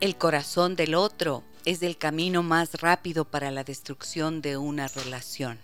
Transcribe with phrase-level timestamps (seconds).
[0.00, 5.58] El corazón del otro es el camino más rápido para la destrucción de una relación.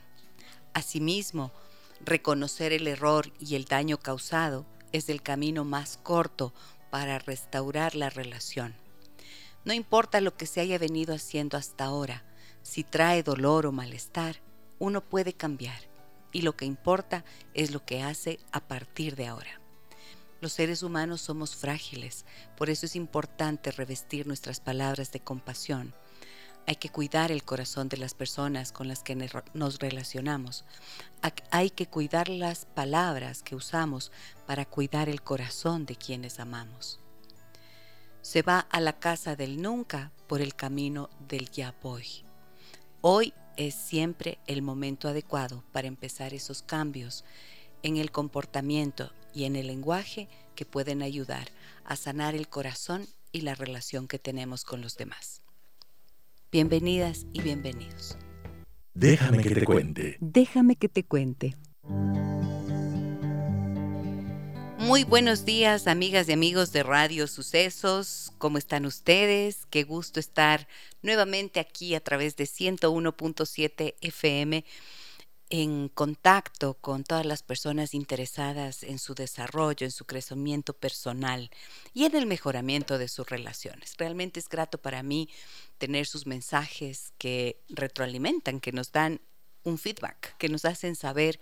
[0.73, 1.53] Asimismo,
[2.05, 6.53] reconocer el error y el daño causado es el camino más corto
[6.91, 8.75] para restaurar la relación.
[9.65, 12.25] No importa lo que se haya venido haciendo hasta ahora,
[12.63, 14.43] si trae dolor o malestar,
[14.81, 15.81] uno puede cambiar
[16.33, 19.64] y lo que importa es lo que hace a partir de ahora.
[20.45, 25.95] Los seres humanos somos frágiles, por eso es importante revestir nuestras palabras de compasión.
[26.67, 29.17] Hay que cuidar el corazón de las personas con las que
[29.55, 30.67] nos relacionamos.
[31.51, 34.13] Hay que cuidar las palabras que usamos
[34.47, 37.01] para cuidar el corazón de quienes amamos.
[38.21, 42.07] Se va a la casa del nunca por el camino del ya voy.
[43.01, 47.25] Hoy es siempre el momento adecuado para empezar esos cambios
[47.83, 51.49] en el comportamiento y en el lenguaje que pueden ayudar
[51.85, 55.43] a sanar el corazón y la relación que tenemos con los demás.
[56.53, 58.17] Bienvenidas y bienvenidos.
[58.95, 60.17] Déjame que te cuente.
[60.21, 61.57] Déjame que te cuente.
[64.79, 68.33] Muy buenos días, amigas y amigos de Radio Sucesos.
[68.39, 69.67] ¿Cómo están ustedes?
[69.71, 70.69] Qué gusto estar
[71.03, 74.65] nuevamente aquí a través de 101.7 FM
[75.57, 81.49] en contacto con todas las personas interesadas en su desarrollo, en su crecimiento personal
[81.93, 83.95] y en el mejoramiento de sus relaciones.
[83.97, 85.29] Realmente es grato para mí
[85.79, 89.21] tener sus mensajes que retroalimentan, que nos dan
[89.63, 91.39] un feedback, que nos hacen saber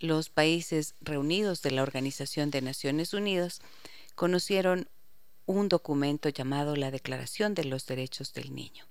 [0.00, 3.60] los países reunidos de la Organización de Naciones Unidas
[4.16, 4.88] conocieron
[5.44, 8.84] un documento llamado la Declaración de los Derechos del Niño.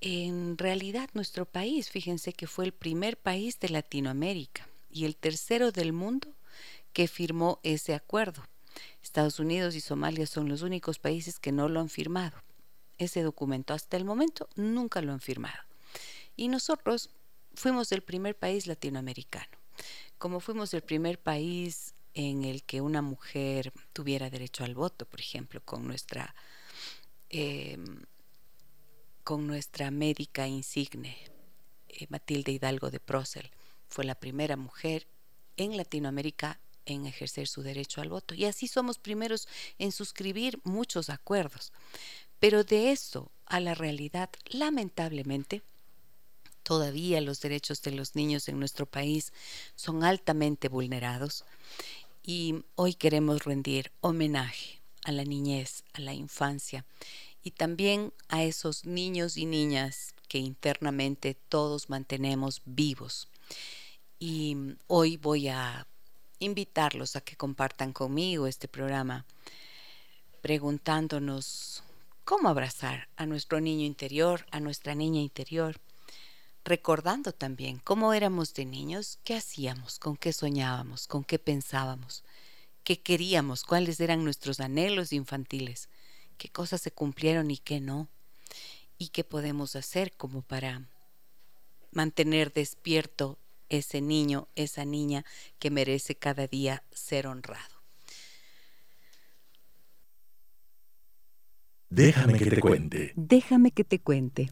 [0.00, 5.70] En realidad nuestro país, fíjense que fue el primer país de Latinoamérica y el tercero
[5.70, 6.26] del mundo
[6.92, 8.42] que firmó ese acuerdo.
[9.00, 12.42] Estados Unidos y Somalia son los únicos países que no lo han firmado
[12.98, 13.74] ese documento.
[13.74, 15.58] Hasta el momento nunca lo han firmado.
[16.36, 17.10] Y nosotros
[17.54, 19.58] fuimos el primer país latinoamericano.
[20.18, 25.20] Como fuimos el primer país en el que una mujer tuviera derecho al voto, por
[25.20, 26.34] ejemplo, con nuestra,
[27.28, 28.02] em,
[29.22, 31.16] con nuestra médica insigne,
[31.88, 33.50] eh, Matilde Hidalgo de Procel,
[33.86, 35.06] fue la primera mujer
[35.56, 38.34] en Latinoamérica en ejercer su derecho al voto.
[38.34, 39.48] Y así somos primeros
[39.78, 41.72] en suscribir muchos acuerdos.
[42.40, 45.62] Pero de eso a la realidad, lamentablemente,
[46.68, 49.32] Todavía los derechos de los niños en nuestro país
[49.74, 51.46] son altamente vulnerados
[52.22, 56.84] y hoy queremos rendir homenaje a la niñez, a la infancia
[57.42, 63.28] y también a esos niños y niñas que internamente todos mantenemos vivos.
[64.20, 64.54] Y
[64.88, 65.86] hoy voy a
[66.38, 69.24] invitarlos a que compartan conmigo este programa
[70.42, 71.82] preguntándonos
[72.28, 75.80] cómo abrazar a nuestro niño interior, a nuestra niña interior,
[76.62, 82.24] recordando también cómo éramos de niños, qué hacíamos, con qué soñábamos, con qué pensábamos,
[82.84, 85.88] qué queríamos, cuáles eran nuestros anhelos infantiles,
[86.36, 88.10] qué cosas se cumplieron y qué no,
[88.98, 90.82] y qué podemos hacer como para
[91.92, 93.38] mantener despierto
[93.70, 95.24] ese niño, esa niña
[95.58, 97.77] que merece cada día ser honrado.
[101.90, 103.12] Déjame que te cuente.
[103.16, 104.50] Déjame que te cuente.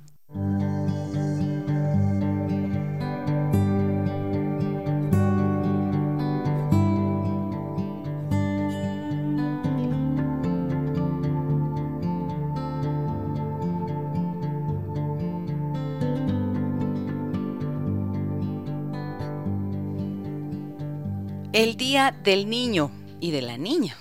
[21.53, 22.91] El Día del Niño
[23.21, 23.97] y de la Niña,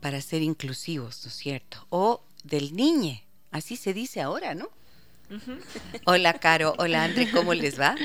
[0.00, 1.86] para ser inclusivos, ¿no es cierto?
[1.90, 4.70] O del niñe, así se dice ahora, ¿no?
[6.06, 6.74] Hola, Caro.
[6.78, 7.96] Hola, André, ¿cómo les va?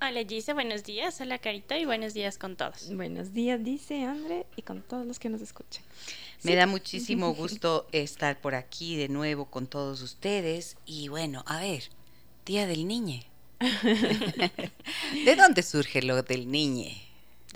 [0.00, 1.20] Hola, Gise, buenos días.
[1.20, 2.94] Hola, Carita, y buenos días con todos.
[2.94, 5.82] Buenos días, dice André, y con todos los que nos escuchan.
[6.42, 10.76] Me da muchísimo gusto estar por aquí de nuevo con todos ustedes.
[10.84, 11.84] Y bueno, a ver,
[12.44, 13.26] Día del Niñe.
[15.24, 17.06] ¿De dónde surge lo del niñe?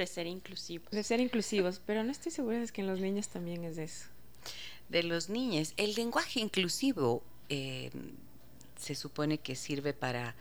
[0.01, 0.91] de ser inclusivos.
[0.91, 3.85] De ser inclusivos, pero no estoy segura de que en los niños también es de
[3.85, 4.07] eso.
[4.91, 5.73] De los niños.
[5.77, 7.91] El lenguaje inclusivo eh,
[8.79, 10.35] se supone que sirve para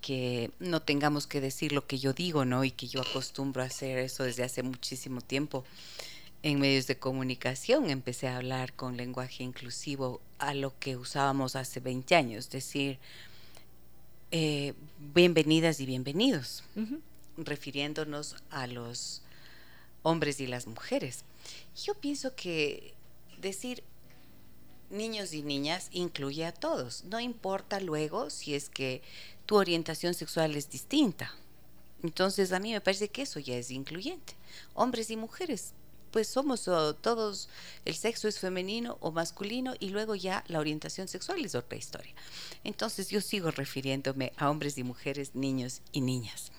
[0.00, 2.64] que no tengamos que decir lo que yo digo, ¿no?
[2.64, 5.64] Y que yo acostumbro a hacer eso desde hace muchísimo tiempo.
[6.42, 11.80] En medios de comunicación empecé a hablar con lenguaje inclusivo a lo que usábamos hace
[11.80, 12.98] 20 años, decir,
[14.30, 14.72] eh,
[15.12, 16.62] bienvenidas y bienvenidos
[17.44, 19.22] refiriéndonos a los
[20.02, 21.24] hombres y las mujeres.
[21.84, 22.94] Yo pienso que
[23.40, 23.82] decir
[24.90, 27.04] niños y niñas incluye a todos.
[27.04, 29.02] No importa luego si es que
[29.46, 31.34] tu orientación sexual es distinta.
[32.02, 34.34] Entonces a mí me parece que eso ya es incluyente.
[34.74, 35.74] Hombres y mujeres
[36.10, 37.48] pues somos todos,
[37.84, 42.12] el sexo es femenino o masculino y luego ya la orientación sexual es otra historia.
[42.64, 46.52] Entonces yo sigo refiriéndome a hombres y mujeres, niños y niñas.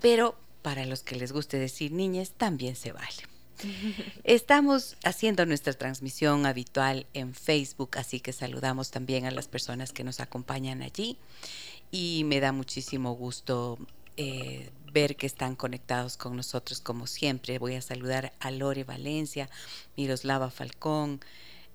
[0.00, 3.22] Pero para los que les guste decir niñas, también se vale.
[4.24, 10.04] Estamos haciendo nuestra transmisión habitual en Facebook, así que saludamos también a las personas que
[10.04, 11.18] nos acompañan allí
[11.90, 13.78] y me da muchísimo gusto
[14.16, 17.58] eh, ver que están conectados con nosotros como siempre.
[17.58, 19.48] Voy a saludar a Lore Valencia,
[19.96, 21.20] Miroslava Falcón,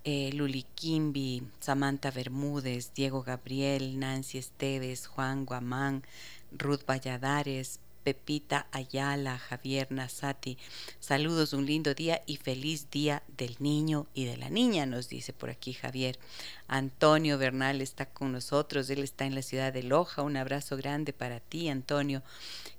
[0.03, 6.03] eh, Luli Kimbi, Samantha Bermúdez, Diego Gabriel, Nancy Esteves, Juan Guamán,
[6.51, 10.59] Ruth Valladares, Pepita Ayala, Javier Nazati.
[10.99, 15.33] Saludos, un lindo día y feliz día del niño y de la niña, nos dice
[15.33, 16.19] por aquí Javier.
[16.67, 20.21] Antonio Bernal está con nosotros, él está en la ciudad de Loja.
[20.21, 22.21] Un abrazo grande para ti, Antonio.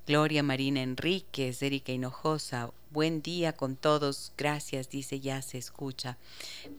[0.06, 6.18] Gloria Marina Enríquez, Erika Hinojosa, buen día con todos, gracias, dice, ya se escucha.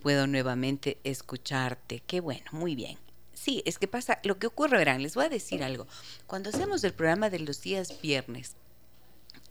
[0.01, 2.01] Puedo nuevamente escucharte.
[2.07, 2.97] Qué bueno, muy bien.
[3.37, 5.85] Sí, es que pasa, lo que ocurre, verán, les voy a decir algo.
[6.25, 8.55] Cuando hacemos el programa de los días viernes,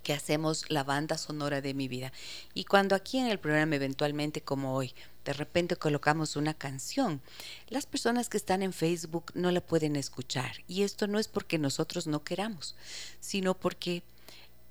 [0.02, 2.12] que hacemos la banda sonora de mi vida,
[2.52, 4.93] y cuando aquí en el programa eventualmente como hoy,
[5.25, 7.23] de repente colocamos una canción,
[7.69, 10.64] las personas que están en Facebook no la pueden escuchar.
[10.66, 12.75] Y esto no es porque nosotros no queramos,
[13.21, 14.02] sino porque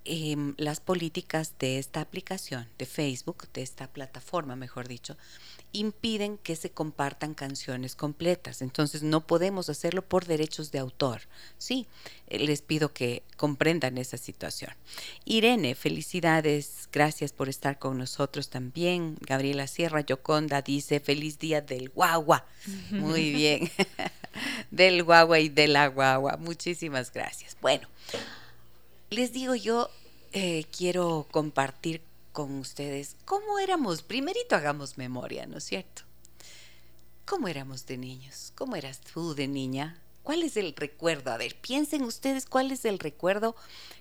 [0.07, 5.17] Em, las políticas de esta aplicación, de Facebook, de esta plataforma, mejor dicho,
[5.71, 8.61] impiden que se compartan canciones completas.
[8.61, 11.21] Entonces no podemos hacerlo por derechos de autor.
[11.57, 11.87] Sí,
[12.27, 14.71] eh, les pido que comprendan esa situación.
[15.25, 19.17] Irene, felicidades, gracias por estar con nosotros también.
[19.21, 22.45] Gabriela Sierra Yoconda dice, feliz día del guagua.
[22.91, 23.71] Muy bien,
[24.69, 26.37] del guagua y de la guagua.
[26.37, 27.57] Muchísimas gracias.
[27.59, 27.87] Bueno
[29.09, 29.89] les digo yo,
[30.31, 34.01] eh, quiero compartir con ustedes cómo éramos.
[34.03, 36.03] Primerito hagamos memoria, ¿no es cierto?
[37.25, 38.51] ¿Cómo éramos de niños?
[38.55, 40.01] ¿Cómo eras tú de niña?
[40.21, 41.31] ¿Cuál es el recuerdo?
[41.31, 43.55] A ver, piensen ustedes cuál es el recuerdo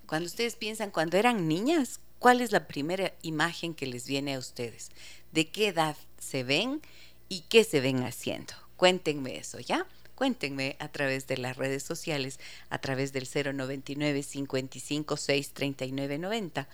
[0.06, 2.00] cuando ustedes piensan cuando eran niñas.
[2.18, 4.90] ¿Cuál es la primera imagen que les viene a ustedes?
[5.32, 6.80] ¿De qué edad se ven
[7.28, 8.54] y qué se ven haciendo?
[8.76, 9.86] Cuéntenme eso, ¿ya?
[10.14, 12.38] Cuéntenme a través de las redes sociales,
[12.70, 15.16] a través del 099 55
[15.52, 16.68] 39 90,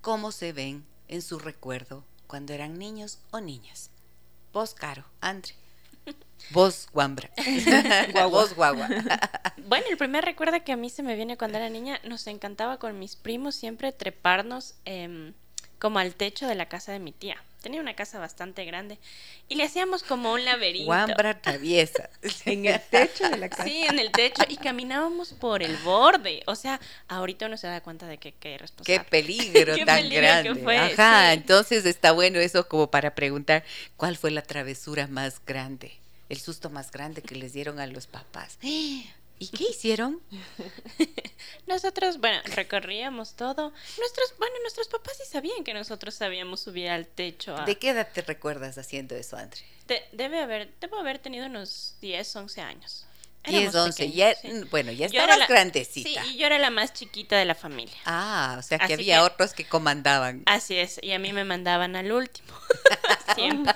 [0.00, 3.90] cómo se ven en su recuerdo cuando eran niños o niñas.
[4.52, 5.54] Vos, Caro, Andre.
[6.50, 7.30] Vos, Guambra.
[8.30, 8.88] Vos, Guagua.
[9.66, 12.78] bueno, el primer recuerdo que a mí se me viene cuando era niña, nos encantaba
[12.78, 15.34] con mis primos siempre treparnos em,
[15.82, 17.42] como al techo de la casa de mi tía.
[17.60, 18.98] Tenía una casa bastante grande
[19.48, 20.86] y le hacíamos como un laberinto.
[20.86, 22.08] Guambra traviesa.
[22.44, 23.64] en el techo de la casa.
[23.64, 26.44] Sí, en el techo y caminábamos por el borde.
[26.46, 30.76] O sea, ahorita uno se da cuenta de que qué Qué peligro tan grande.
[30.76, 33.64] Ajá, entonces está bueno eso como para preguntar
[33.96, 35.90] cuál fue la travesura más grande
[36.28, 38.56] el susto más grande que les dieron a los papás.
[39.42, 40.20] ¿Y qué hicieron?
[41.66, 43.72] nosotros, bueno, recorríamos todo.
[43.98, 47.56] Nuestros, bueno, nuestros papás sí sabían que nosotros sabíamos subir al techo.
[47.64, 49.60] ¿De qué edad te recuerdas haciendo eso, Andre?
[50.12, 53.06] debe haber, debo haber tenido unos 10, 11 años.
[53.44, 54.34] 10, 11, ya,
[54.70, 56.22] bueno, ya estabas grandecita.
[56.22, 57.96] Sí, y yo era la más chiquita de la familia.
[58.04, 60.44] Ah, o sea que había otros que comandaban.
[60.46, 62.48] Así es, y a mí me mandaban al último.
[63.34, 63.74] Siempre.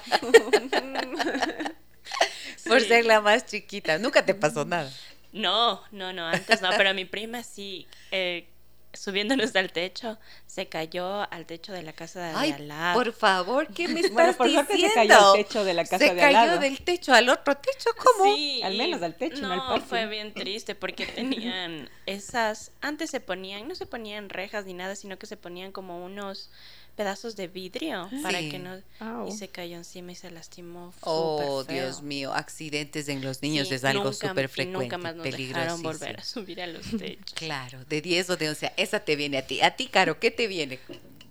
[2.66, 3.99] Por ser la más chiquita.
[3.99, 4.92] Nunca te pasó nada.
[5.37, 8.49] No, no, no, antes no, pero mi prima sí, eh,
[8.93, 12.95] subiéndonos al techo, se cayó al techo de la casa de, Ay, al lado.
[12.99, 14.88] Por favor, ¿qué me estás por diciendo?
[14.88, 16.47] se cayó al techo de la casa se de al lado.
[16.49, 18.35] cayó del techo al otro techo, ¿cómo?
[18.35, 19.83] Sí, al menos al techo, no, al patio.
[19.83, 24.97] fue bien triste porque tenían esas, antes se ponían, no se ponían rejas ni nada,
[24.97, 26.50] sino que se ponían como unos
[26.97, 30.93] pedazos de vidrio para que no y se cayó encima y se lastimó.
[31.03, 34.97] Oh, Dios mío, accidentes en los niños es algo súper frecuente.
[34.97, 37.35] Nunca más nos dejaron volver a subir a los techos.
[37.35, 39.61] claro, de 10 o de 11, esa te viene a ti.
[39.61, 40.81] A ti, Caro, ¿qué te viene?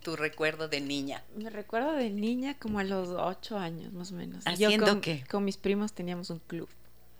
[0.03, 1.24] Tu recuerdo de niña.
[1.36, 4.45] Me recuerdo de niña como a los 8 años más o menos.
[4.45, 5.24] ¿Haciendo Yo con, qué?
[5.29, 6.69] Con mis primos teníamos un club.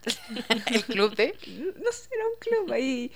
[0.68, 1.34] ¿El club de?
[1.84, 3.12] No sé, era un club ahí.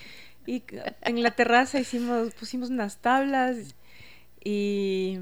[0.48, 0.63] Y
[1.01, 3.75] en la terraza hicimos, pusimos unas tablas
[4.43, 5.19] y,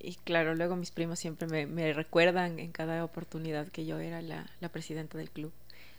[0.00, 4.22] y claro, luego mis primos siempre me, me, recuerdan en cada oportunidad que yo era
[4.22, 5.52] la, la, presidenta del club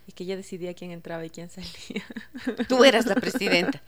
[0.08, 2.04] y que ella decidía quién entraba y quién salía.
[2.68, 3.84] Tú eras la presidenta.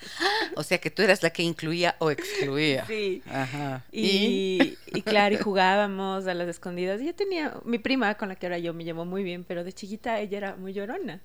[0.55, 2.85] O sea que tú eras la que incluía o excluía.
[2.85, 3.23] Sí.
[3.27, 3.83] Ajá.
[3.91, 7.01] Y, y claro, y jugábamos a las escondidas.
[7.01, 9.63] Y yo tenía, mi prima con la que ahora yo me llevo muy bien, pero
[9.63, 11.21] de chiquita ella era muy llorona.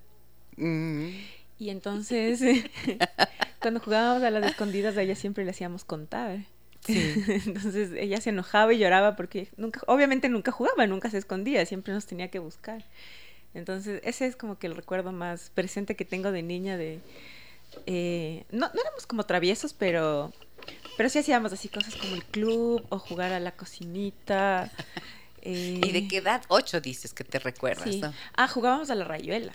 [0.55, 1.09] Mm.
[1.59, 2.41] Y entonces,
[3.61, 6.39] cuando jugábamos a las escondidas, a ella siempre le hacíamos contar.
[7.45, 11.93] Entonces ella se enojaba y lloraba porque nunca, obviamente nunca jugaba, nunca se escondía, siempre
[11.93, 12.83] nos tenía que buscar.
[13.53, 16.99] Entonces ese es como que el recuerdo más presente que tengo de niña de...
[17.85, 20.33] Eh, no, no éramos como traviesos, pero,
[20.95, 24.71] pero sí hacíamos así cosas como el club o jugar a la cocinita.
[25.41, 26.43] Eh, ¿Y de qué edad?
[26.47, 28.01] Ocho dices que te recuerdas, sí.
[28.01, 28.13] ¿no?
[28.35, 29.53] Ah, jugábamos a la rayuela.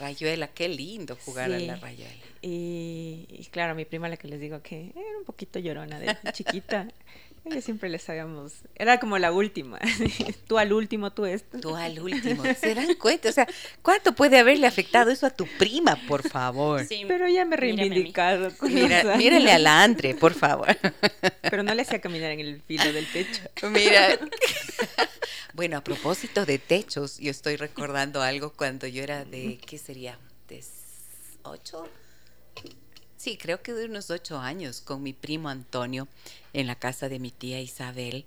[0.00, 1.56] Rayuela, qué lindo jugar sí.
[1.56, 2.24] a la rayuela.
[2.42, 6.16] Y, y, claro, mi prima la que les digo que era un poquito llorona de
[6.32, 6.88] chiquita.
[7.44, 9.78] Ella siempre les sabíamos, era como la última,
[10.46, 11.58] tú al último, tú esto.
[11.58, 13.30] Tú al último, ¿se dan cuenta?
[13.30, 13.48] O sea,
[13.80, 16.84] ¿cuánto puede haberle afectado eso a tu prima, por favor?
[16.84, 18.50] Sí, Pero ya me he reivindicado.
[18.62, 20.76] Mira, mírale al Andre, por favor.
[21.40, 23.42] Pero no le hacía caminar en el filo del techo.
[23.70, 24.18] Mira.
[25.52, 30.16] Bueno, a propósito de techos, yo estoy recordando algo cuando yo era de, ¿qué sería?
[30.48, 30.62] ¿De
[31.42, 31.88] ocho?
[33.20, 36.08] Sí, creo que de unos ocho años, con mi primo Antonio,
[36.54, 38.24] en la casa de mi tía Isabel.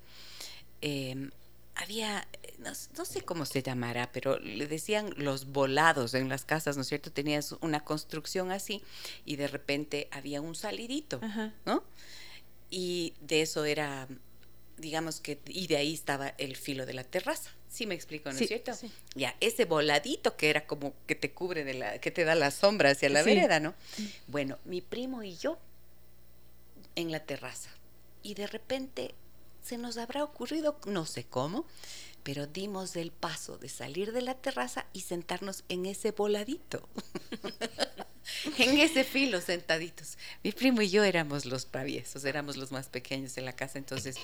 [0.81, 1.31] Eh,
[1.73, 2.27] había,
[2.59, 6.83] no, no, sé cómo se llamará, pero le decían los volados en las casas, ¿no
[6.83, 7.11] es cierto?
[7.11, 8.83] Tenías una construcción así
[9.25, 11.55] y de repente había un salidito, Ajá.
[11.65, 11.83] ¿no?
[12.69, 14.07] Y de eso era
[14.77, 17.49] digamos que, y de ahí estaba el filo de la terraza.
[17.73, 18.75] Sí me explico, ¿no sí, es cierto?
[18.75, 18.91] Sí.
[19.15, 22.51] Ya, ese voladito que era como que te cubre de la, que te da la
[22.51, 23.31] sombra hacia la Sí.
[23.31, 23.73] vereda, ¿no?
[24.27, 25.57] Bueno, mi primo y yo
[26.95, 27.71] en la terraza.
[28.21, 29.15] Y de repente
[29.63, 31.65] se nos habrá ocurrido, no sé cómo,
[32.21, 36.87] pero dimos el paso de salir de la terraza y sentarnos en ese voladito.
[38.57, 40.17] en ese filo sentaditos.
[40.43, 44.17] Mi primo y yo éramos los traviesos, éramos los más pequeños en la casa, entonces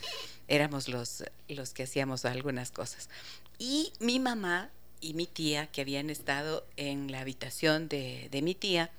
[0.48, 3.10] éramos los, los que hacíamos algunas cosas.
[3.58, 4.70] Y mi mamá
[5.02, 8.92] y mi tía, que habían estado en la habitación de, de mi tía,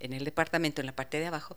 [0.00, 1.56] en el departamento, en la parte de abajo,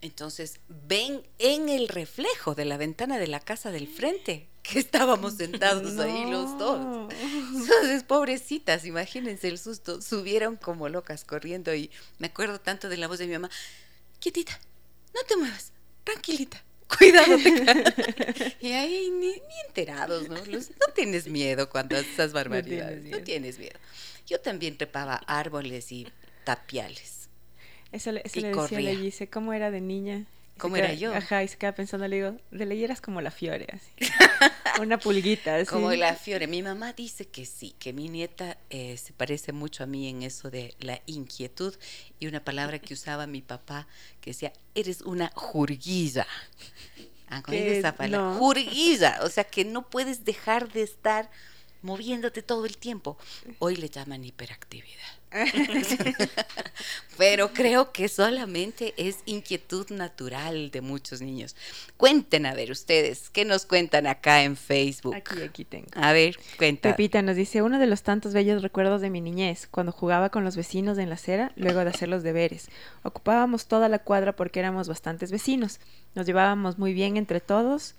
[0.00, 5.34] entonces ven en el reflejo de la ventana de la casa del frente que estábamos
[5.34, 7.12] sentados ahí los dos.
[7.54, 13.08] Entonces, pobrecitas, imagínense el susto, subieron como locas corriendo y me acuerdo tanto de la
[13.08, 13.50] voz de mi mamá,
[14.20, 14.58] quietita,
[15.14, 15.72] no te muevas,
[16.04, 16.62] tranquilita.
[16.98, 17.36] cuidado.
[18.60, 19.34] y ahí ni,
[19.66, 20.36] enterados, ¿no?
[20.36, 23.78] no tienes miedo cuando haces barbaridades, no tienes, miedo.
[24.26, 26.06] Yo también trepaba árboles y
[26.44, 27.28] tapiales.
[27.92, 30.26] Eso, le, eso le decía le dice, ¿cómo era de niña?
[30.58, 31.14] ¿Cómo era yo?
[31.14, 33.92] Ajá, y se queda pensando, le digo, de ley eras como la Fiore, así.
[34.82, 35.66] Una pulguita, así.
[35.66, 36.46] Como la Fiore.
[36.46, 40.22] Mi mamá dice que sí, que mi nieta eh, se parece mucho a mí en
[40.22, 41.74] eso de la inquietud
[42.20, 43.86] y una palabra que usaba mi papá
[44.20, 46.26] que decía, eres una jurguilla.
[47.30, 48.38] Ah, esa palabra?
[48.38, 51.30] Jurguilla, o sea que no puedes dejar de estar
[51.82, 53.18] moviéndote todo el tiempo.
[53.58, 55.17] Hoy le llaman hiperactividad.
[57.18, 61.56] Pero creo que solamente es inquietud natural de muchos niños.
[61.96, 65.14] Cuenten a ver ustedes, ¿qué nos cuentan acá en Facebook?
[65.14, 65.88] Aquí, aquí tengo.
[65.94, 66.90] A ver, cuenta.
[66.90, 70.44] Pepita nos dice, uno de los tantos bellos recuerdos de mi niñez, cuando jugaba con
[70.44, 72.68] los vecinos en la acera, luego de hacer los deberes.
[73.02, 75.80] Ocupábamos toda la cuadra porque éramos bastantes vecinos.
[76.14, 77.94] Nos llevábamos muy bien entre todos,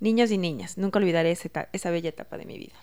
[0.00, 0.78] niños y niñas.
[0.78, 2.74] Nunca olvidaré esa, esa bella etapa de mi vida.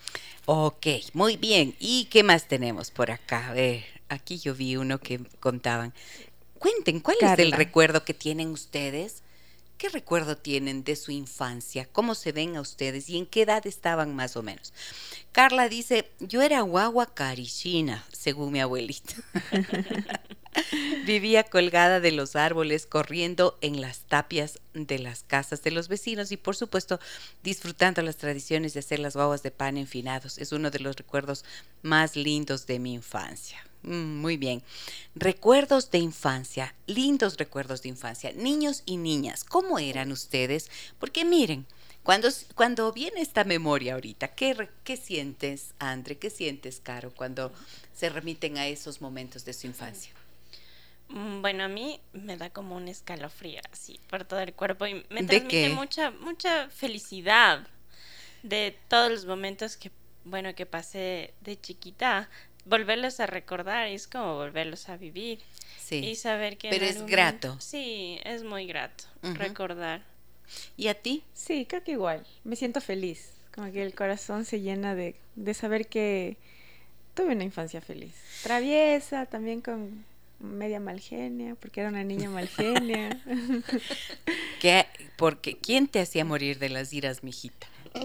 [0.45, 1.75] Ok, muy bien.
[1.79, 3.49] ¿Y qué más tenemos por acá?
[3.49, 5.93] A ver, aquí yo vi uno que contaban.
[6.57, 9.23] Cuenten, ¿cuál es el recuerdo que tienen ustedes?
[9.77, 11.87] ¿Qué recuerdo tienen de su infancia?
[11.91, 13.09] ¿Cómo se ven a ustedes?
[13.09, 14.73] ¿Y en qué edad estaban más o menos?
[15.31, 19.15] Carla dice, yo era guagua carichina, según mi abuelita.
[21.05, 26.31] Vivía colgada de los árboles, corriendo en las tapias de las casas de los vecinos
[26.31, 26.99] y por supuesto
[27.43, 30.37] disfrutando las tradiciones de hacer las guaguas de pan enfinados.
[30.37, 31.45] Es uno de los recuerdos
[31.81, 33.63] más lindos de mi infancia.
[33.83, 34.61] Mm, muy bien.
[35.15, 38.31] Recuerdos de infancia, lindos recuerdos de infancia.
[38.33, 40.69] Niños y niñas, ¿cómo eran ustedes?
[40.99, 41.65] Porque miren,
[42.03, 46.17] cuando, cuando viene esta memoria ahorita, ¿qué, ¿qué sientes, Andre?
[46.17, 47.51] ¿Qué sientes, Caro, cuando
[47.95, 50.11] se remiten a esos momentos de su infancia?
[51.11, 55.05] Mm, bueno, a mí me da como un escalofrío así por todo el cuerpo y
[55.09, 57.67] me transmite mucha mucha felicidad
[58.43, 59.91] de todos los momentos que
[60.23, 62.29] bueno que pasé de chiquita,
[62.65, 65.39] volverlos a recordar es como volverlos a vivir.
[65.79, 65.97] Sí.
[65.97, 67.59] Y saber que Pero es grato.
[67.59, 70.03] sí, es muy grato recordar.
[70.77, 71.23] ¿Y a ti?
[71.33, 72.25] Sí, creo que igual.
[72.43, 76.37] Me siento feliz, como que el corazón se llena de de saber que
[77.13, 78.13] tuve una infancia feliz.
[78.43, 80.05] Traviesa, también con
[80.41, 83.21] media malgenia, porque era una niña malgenia.
[84.59, 84.85] ¿Qué?
[85.15, 87.67] Porque ¿quién te hacía morir de las iras, mijita?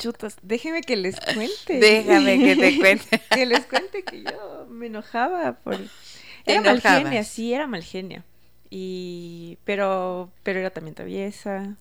[0.00, 1.78] Chutos, déjeme que les cuente.
[1.78, 3.22] Déjame que te cuente.
[3.30, 5.78] que les cuente que yo me enojaba por
[6.44, 8.24] era malgenia, sí, era malgenia.
[8.68, 11.76] Y pero pero era también traviesa.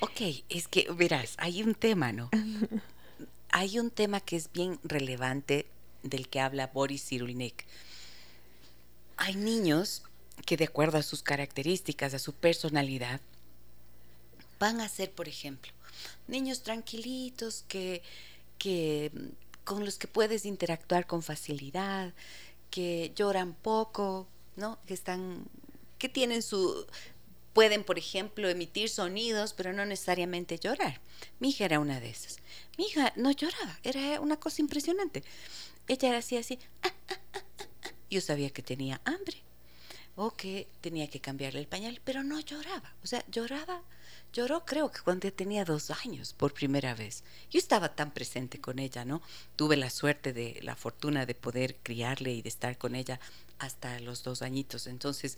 [0.00, 2.30] Ok, es que verás, hay un tema, ¿no?
[3.50, 5.66] hay un tema que es bien relevante
[6.02, 7.64] del que habla Boris Cyrulnik
[9.16, 10.02] hay niños
[10.44, 13.20] que de acuerdo a sus características, a su personalidad,
[14.58, 15.72] van a ser, por ejemplo,
[16.28, 18.02] niños tranquilitos que,
[18.58, 19.10] que
[19.64, 22.12] con los que puedes interactuar con facilidad,
[22.70, 24.26] que lloran poco,
[24.56, 24.78] ¿no?
[24.86, 25.44] Que están
[25.98, 26.86] que tienen su
[27.56, 31.00] pueden, por ejemplo, emitir sonidos, pero no necesariamente llorar.
[31.40, 32.36] Mi hija era una de esas.
[32.76, 35.24] Mi hija no lloraba, era una cosa impresionante.
[35.88, 36.58] Ella era así, así.
[36.82, 37.42] Ah, ah, ah,
[38.10, 39.42] yo sabía que tenía hambre
[40.16, 42.94] o que tenía que cambiarle el pañal, pero no lloraba.
[43.04, 43.82] O sea, lloraba,
[44.32, 47.22] lloró creo que cuando tenía dos años por primera vez.
[47.50, 49.20] Yo estaba tan presente con ella, ¿no?
[49.56, 53.20] Tuve la suerte de, la fortuna de poder criarle y de estar con ella
[53.58, 54.86] hasta los dos añitos.
[54.86, 55.36] Entonces,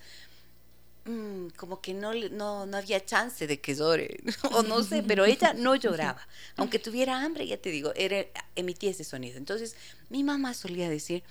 [1.07, 4.21] mm, como que no, no, no había chance de que llore,
[4.53, 6.25] o no sé, pero ella no lloraba.
[6.57, 9.39] Aunque tuviera hambre, ya te digo, era, emitía ese sonido.
[9.39, 9.75] Entonces,
[10.09, 11.25] mi mamá solía decir,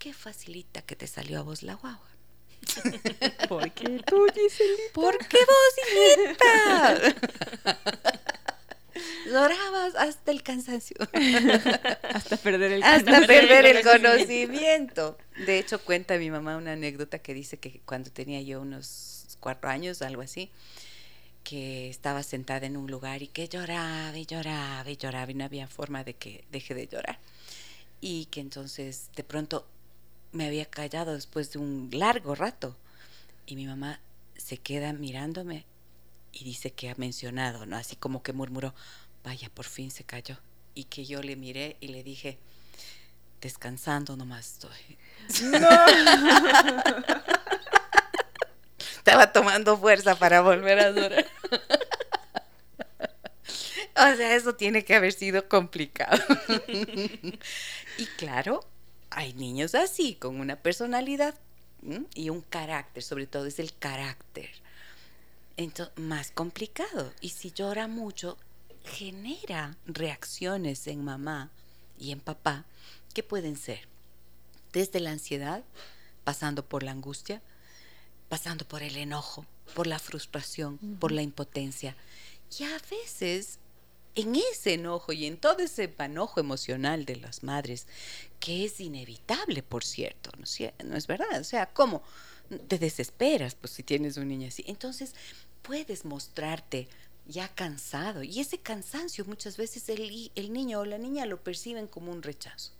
[0.00, 2.08] qué facilita que te salió a vos la guagua.
[3.48, 4.92] ¿Por qué tú, Giselita?
[4.94, 7.14] ¿Por qué vos, hijita?
[9.26, 10.96] Llorabas hasta el cansancio.
[12.14, 15.18] hasta perder el Hasta perder el conocimiento.
[15.46, 19.68] De hecho, cuenta mi mamá una anécdota que dice que cuando tenía yo unos cuatro
[19.68, 20.50] años, algo así,
[21.44, 25.44] que estaba sentada en un lugar y que lloraba y lloraba y lloraba y no
[25.44, 27.18] había forma de que deje de llorar.
[28.00, 29.66] Y que entonces de pronto
[30.32, 32.76] me había callado después de un largo rato.
[33.46, 34.00] Y mi mamá
[34.36, 35.64] se queda mirándome
[36.32, 37.76] y dice que ha mencionado, ¿no?
[37.76, 38.74] Así como que murmuró,
[39.24, 40.36] vaya, por fin se cayó.
[40.74, 42.38] Y que yo le miré y le dije,
[43.40, 44.98] descansando nomás estoy.
[45.42, 45.68] No.
[48.96, 51.26] Estaba tomando fuerza para volver a durar.
[53.96, 56.22] o sea, eso tiene que haber sido complicado.
[57.98, 58.64] y claro,
[59.10, 61.34] hay niños así, con una personalidad
[62.14, 64.50] y un carácter, sobre todo es el carácter.
[65.56, 67.12] entonces, más complicado.
[67.20, 68.38] Y si llora mucho,
[68.84, 71.50] genera reacciones en mamá
[71.98, 72.64] y en papá
[73.12, 73.88] que pueden ser
[74.72, 75.64] desde la ansiedad,
[76.24, 77.42] pasando por la angustia,
[78.28, 79.44] pasando por el enojo,
[79.74, 81.96] por la frustración, por la impotencia.
[82.58, 83.58] Y a veces
[84.14, 87.86] en ese enojo y en todo ese panojo emocional de las madres,
[88.38, 90.44] que es inevitable, por cierto, ¿no,
[90.84, 91.40] ¿No es verdad?
[91.40, 92.02] O sea, ¿cómo?
[92.68, 94.64] Te desesperas, pues si tienes un niño así.
[94.66, 95.14] Entonces,
[95.62, 96.88] puedes mostrarte
[97.26, 98.22] ya cansado.
[98.22, 102.22] Y ese cansancio muchas veces el, el niño o la niña lo perciben como un
[102.22, 102.72] rechazo.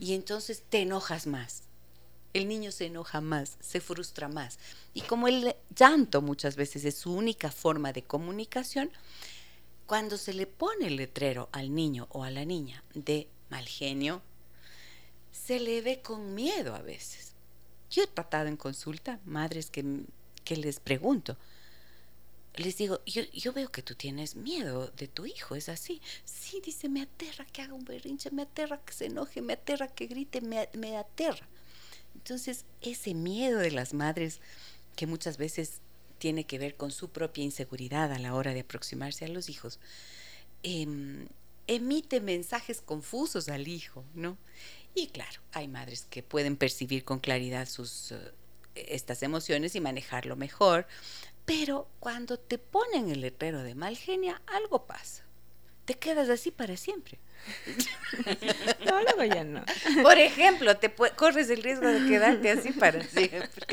[0.00, 1.62] Y entonces te enojas más.
[2.34, 4.58] El niño se enoja más, se frustra más.
[4.94, 8.90] Y como el llanto muchas veces es su única forma de comunicación,
[9.92, 14.22] cuando se le pone el letrero al niño o a la niña de mal genio,
[15.32, 17.34] se le ve con miedo a veces.
[17.90, 19.84] Yo he tratado en consulta madres que,
[20.56, 21.36] les pregunto,
[22.54, 26.00] les digo, yo, yo, veo que tú tienes miedo de tu hijo, ¿es así?
[26.24, 29.88] Sí, dice, me aterra que haga un berrinche, me aterra que se enoje, me aterra
[29.88, 31.46] que grite, me, me aterra.
[32.14, 34.40] Entonces, ese miedo de las madres
[34.96, 35.82] que muchas veces
[36.22, 39.80] tiene que ver con su propia inseguridad a la hora de aproximarse a los hijos,
[40.62, 41.26] em,
[41.66, 44.38] emite mensajes confusos al hijo, ¿no?
[44.94, 48.32] Y claro, hay madres que pueden percibir con claridad sus, eh,
[48.76, 50.86] estas emociones y manejarlo mejor,
[51.44, 55.24] pero cuando te ponen el letrero de mal genia, algo pasa.
[55.86, 57.18] Te quedas así para siempre.
[58.86, 59.64] no, luego ya no.
[60.02, 63.66] Por ejemplo, te corres el riesgo de quedarte así para siempre.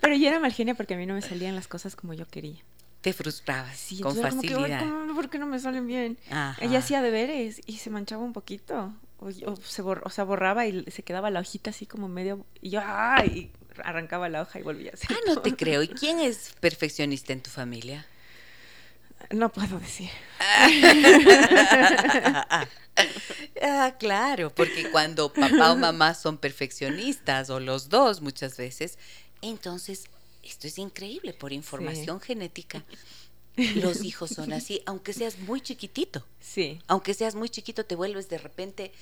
[0.00, 2.26] Pero yo era mal genia porque a mí no me salían las cosas como yo
[2.26, 2.62] quería.
[3.00, 4.80] Te frustrabas sí, con facilidad.
[4.80, 6.18] Que, ¿Por qué no me salen bien?
[6.60, 8.92] Ella hacía deberes y se manchaba un poquito.
[9.18, 12.44] O, se o sea, borraba y se quedaba la hojita así como medio.
[12.60, 13.50] Y yo, ¡ay!
[13.84, 15.08] arrancaba la hoja y volvía a hacer.
[15.12, 15.82] Ah, no te creo.
[15.82, 18.06] ¿Y quién es perfeccionista en tu familia?
[19.30, 20.10] No puedo decir.
[23.62, 28.98] ah, claro, porque cuando papá o mamá son perfeccionistas, o los dos muchas veces,
[29.42, 30.04] entonces
[30.42, 32.84] esto es increíble por información genética.
[33.76, 36.24] Los hijos son así, aunque seas muy chiquitito.
[36.40, 36.78] Sí.
[36.86, 38.92] Aunque seas muy chiquito, te vuelves de repente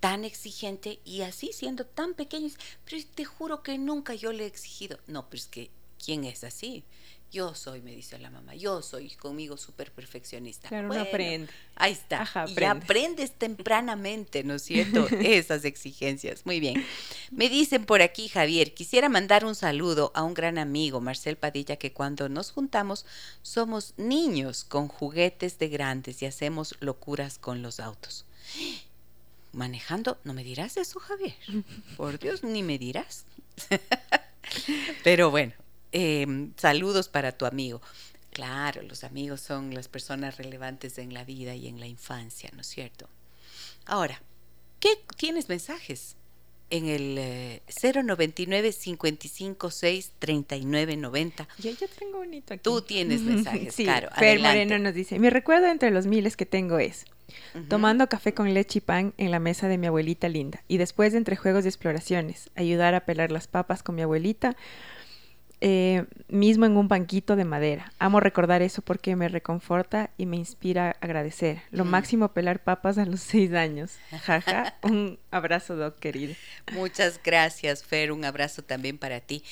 [0.00, 2.48] tan exigente y así siendo tan pequeño.
[2.84, 4.98] Pero te juro que nunca yo le he exigido.
[5.06, 5.70] No, pero es que,
[6.02, 6.84] ¿quién es así?
[7.32, 10.68] Yo soy, me dice la mamá, yo soy conmigo súper perfeccionista.
[10.68, 11.52] Claro, uno aprende.
[11.74, 12.26] Ahí está.
[12.46, 15.08] Y aprendes tempranamente, ¿no es cierto?
[15.08, 16.46] Esas exigencias.
[16.46, 16.84] Muy bien.
[17.30, 21.76] Me dicen por aquí, Javier, quisiera mandar un saludo a un gran amigo, Marcel Padilla,
[21.76, 23.04] que cuando nos juntamos
[23.42, 28.24] somos niños con juguetes de grandes y hacemos locuras con los autos.
[29.52, 31.34] Manejando, no me dirás eso, Javier.
[31.96, 33.24] Por Dios, ni me dirás.
[35.04, 35.54] Pero bueno,
[35.98, 37.80] Em, saludos para tu amigo.
[38.30, 42.60] Claro, los amigos son las personas relevantes en la vida y en la infancia, ¿no
[42.60, 43.08] es cierto?
[43.86, 44.20] Ahora,
[44.78, 46.16] ¿qué tienes mensajes?
[46.68, 51.48] En el 099 556 3990.
[51.60, 52.62] Yo, yo tengo bonito aquí.
[52.62, 54.10] Tú tienes mensajes, sí, claro.
[54.18, 57.06] Fer Moreno nos dice: Mi recuerdo entre los miles que tengo es
[57.68, 61.12] tomando café con leche y pan en la mesa de mi abuelita linda, y después
[61.12, 64.56] de entre juegos y exploraciones, ayudar a pelar las papas con mi abuelita,
[65.60, 67.92] eh, mismo en un banquito de madera.
[67.98, 71.62] Amo recordar eso porque me reconforta y me inspira a agradecer.
[71.70, 71.88] Lo mm.
[71.88, 73.92] máximo pelar papas a los seis años.
[74.10, 76.34] Jaja, un abrazo, Doc, querido.
[76.72, 78.12] Muchas gracias, Fer.
[78.12, 79.42] Un abrazo también para ti.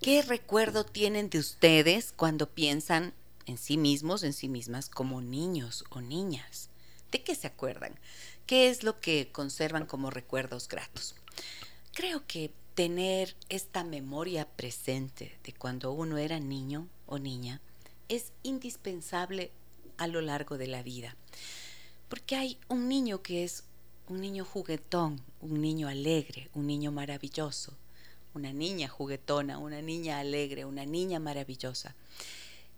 [0.00, 3.14] ¿Qué recuerdo tienen de ustedes cuando piensan
[3.46, 6.68] en sí mismos, en sí mismas, como niños o niñas?
[7.10, 7.98] ¿De qué se acuerdan?
[8.46, 11.16] ¿Qué es lo que conservan como recuerdos gratos?
[11.94, 17.60] Creo que tener esta memoria presente de cuando uno era niño o niña
[18.08, 19.50] es indispensable
[19.96, 21.16] a lo largo de la vida.
[22.08, 23.64] Porque hay un niño que es
[24.08, 27.74] un niño juguetón, un niño alegre, un niño maravilloso,
[28.34, 31.94] una niña juguetona, una niña alegre, una niña maravillosa.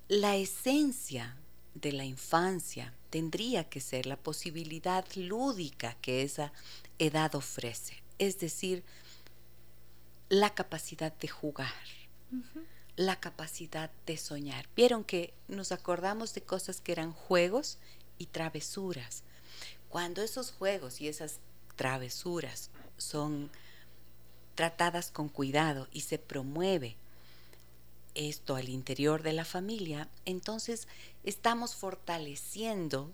[0.08, 1.36] La esencia
[1.74, 6.52] de la infancia tendría que ser la posibilidad lúdica que esa
[6.98, 8.84] edad ofrece, es decir,
[10.28, 11.72] la capacidad de jugar,
[12.96, 14.68] la capacidad de soñar.
[14.74, 17.78] Vieron que nos acordamos de cosas que eran juegos
[18.18, 19.22] y travesuras.
[19.88, 21.38] Cuando esos juegos y esas
[21.76, 23.50] travesuras son
[24.54, 26.96] tratadas con cuidado y se promueve
[28.14, 30.88] esto al interior de la familia, entonces
[31.22, 33.12] estamos fortaleciendo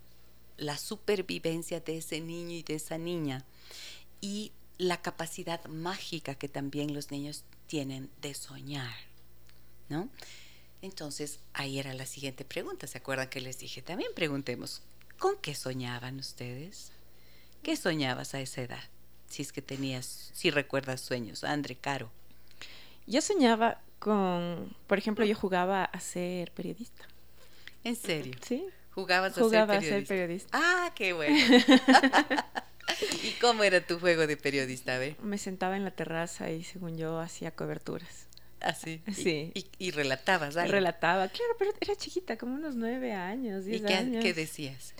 [0.56, 3.44] la supervivencia de ese niño y de esa niña
[4.20, 8.94] y la capacidad mágica que también los niños tienen de soñar,
[9.88, 10.08] ¿no?
[10.82, 12.88] Entonces, ahí era la siguiente pregunta.
[12.88, 13.80] ¿Se acuerdan que les dije?
[13.80, 14.82] También preguntemos,
[15.18, 16.90] ¿con qué soñaban ustedes?
[17.62, 18.82] ¿Qué soñabas a esa edad?
[19.28, 22.10] Si es que tenías, si recuerdas sueños, Andre Caro.
[23.06, 27.06] Yo soñaba con, por ejemplo, yo jugaba a ser periodista.
[27.84, 28.34] ¿En serio?
[28.42, 28.66] Sí.
[28.90, 29.94] ¿Jugabas a, Jugaba ser, periodista?
[29.94, 30.58] a ser periodista.
[30.60, 31.36] Ah, qué bueno.
[33.22, 34.94] ¿Y cómo era tu juego de periodista?
[34.94, 35.16] A ver.
[35.22, 38.26] Me sentaba en la terraza y según yo hacía coberturas.
[38.60, 39.00] Así.
[39.06, 39.52] y- Sí.
[39.54, 40.70] Y, y relatabas algo.
[40.72, 44.22] Relataba, claro, pero era chiquita, como unos nueve años, ¿Y diez qué, años.
[44.22, 44.94] qué decías?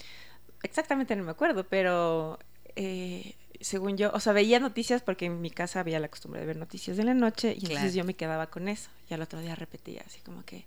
[0.62, 2.38] Exactamente no me acuerdo, pero
[2.76, 6.46] eh, según yo, o sea, veía noticias porque en mi casa había la costumbre de
[6.46, 7.74] ver noticias en la noche y Claro.
[7.74, 8.90] entonces yo me quedaba con eso.
[9.08, 10.64] Y al otro día repetía así como que...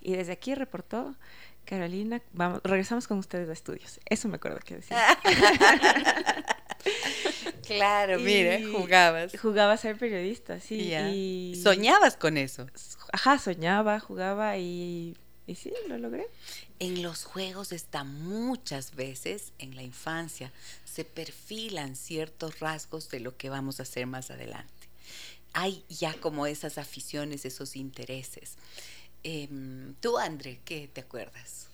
[0.00, 1.14] Y desde aquí reportó
[1.64, 4.00] Carolina, vamos, regresamos con ustedes a estudios.
[4.06, 4.98] Eso me acuerdo que decía.
[7.66, 9.32] Claro, mira, Y jugabas.
[9.40, 10.92] Jugaba a ser periodista, sí.
[10.94, 12.66] Y Soñabas con eso.
[13.12, 15.16] Ajá, soñaba, jugaba y,
[15.46, 16.26] y sí, lo logré.
[16.80, 20.52] En los juegos está muchas veces, en la infancia,
[20.84, 24.72] se perfilan ciertos rasgos de lo que vamos a hacer más adelante.
[25.52, 28.56] Hay ya como esas aficiones, esos intereses.
[29.22, 31.68] Em, Tú, André, ¿qué te acuerdas?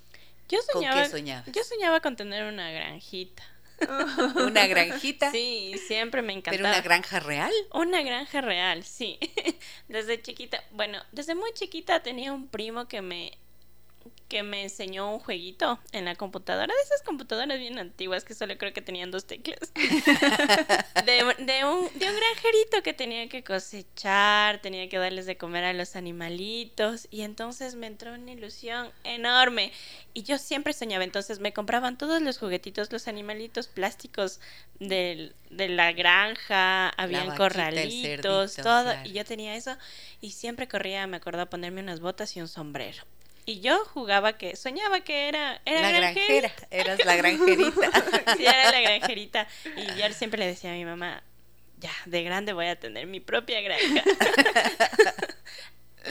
[0.49, 1.53] Yo ¿Con soñaba, qué soñabas?
[1.53, 3.43] Yo soñaba con tener una granjita.
[4.47, 5.31] ¿Una granjita?
[5.31, 6.57] Sí, siempre me encantaba.
[6.57, 7.53] ¿Pero una granja real?
[7.73, 9.19] Una granja real, sí.
[9.89, 13.39] Desde chiquita, bueno, desde muy chiquita tenía un primo que me
[14.29, 18.57] que me enseñó un jueguito en la computadora, de esas computadoras bien antiguas que solo
[18.59, 19.73] creo que tenían dos teclas.
[21.07, 25.37] De, un- de un, de un granjerito que tenía que cosechar, tenía que darles de
[25.37, 29.73] comer a los animalitos y entonces me entró una ilusión enorme
[30.13, 34.41] y yo siempre soñaba, entonces me compraban todos los juguetitos, los animalitos plásticos
[34.81, 39.09] del, de la granja, habían vaquita, el corralitos, cerdito, todo claro.
[39.09, 39.77] y yo tenía eso
[40.21, 43.05] y siempre corría, me acordaba ponerme unas botas y un sombrero.
[43.49, 46.53] Y yo jugaba que, soñaba que era, era la granjera.
[46.55, 47.91] granjera, eras la granjerita.
[48.37, 49.49] Sí, era la granjerita.
[49.75, 51.23] Y yo siempre le decía a mi mamá,
[51.79, 54.05] ya, de grande voy a tener mi propia granja.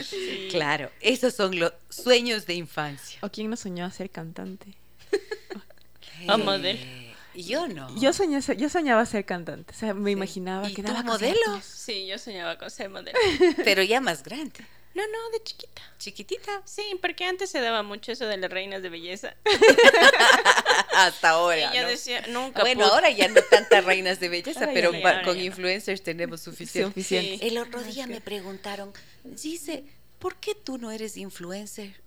[0.04, 0.50] Sí.
[0.52, 3.18] Claro, esos son los sueños de infancia.
[3.24, 4.74] ¿O quién no soñó a ser cantante?
[6.30, 6.80] O modelo.
[6.80, 7.96] Eh, Yo no.
[8.00, 11.62] Yo, soñé, yo soñaba ser cantante, o sea, me imaginaba ¿Y que tú modelo?
[11.64, 13.18] Sí, yo soñaba con ser modelo.
[13.64, 14.66] Pero ya más grande.
[14.98, 15.82] No, no, de chiquita.
[16.00, 16.62] Chiquitita.
[16.66, 19.36] Sí, porque antes se daba mucho eso de las reinas de belleza.
[20.96, 21.72] Hasta ahora.
[21.72, 21.90] y yo ¿no?
[21.90, 22.92] decía, nunca Bueno, pude.
[22.94, 25.00] ahora ya no tantas reinas de belleza, Ahora pero no.
[25.24, 25.44] con no.
[25.44, 26.90] influencers tenemos suficiente.
[26.90, 27.38] Suficiente.
[27.38, 27.48] Sí.
[27.48, 28.92] El otro día me preguntaron,
[29.24, 29.84] dice,
[30.18, 32.02] ¿por qué tú no eres influencer?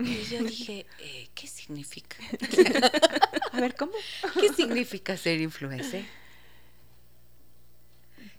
[0.00, 2.16] Y yo dije, eh, ¿qué significa?
[3.52, 3.92] A ver, ¿cómo?
[4.40, 6.04] ¿Qué significa ser influencer?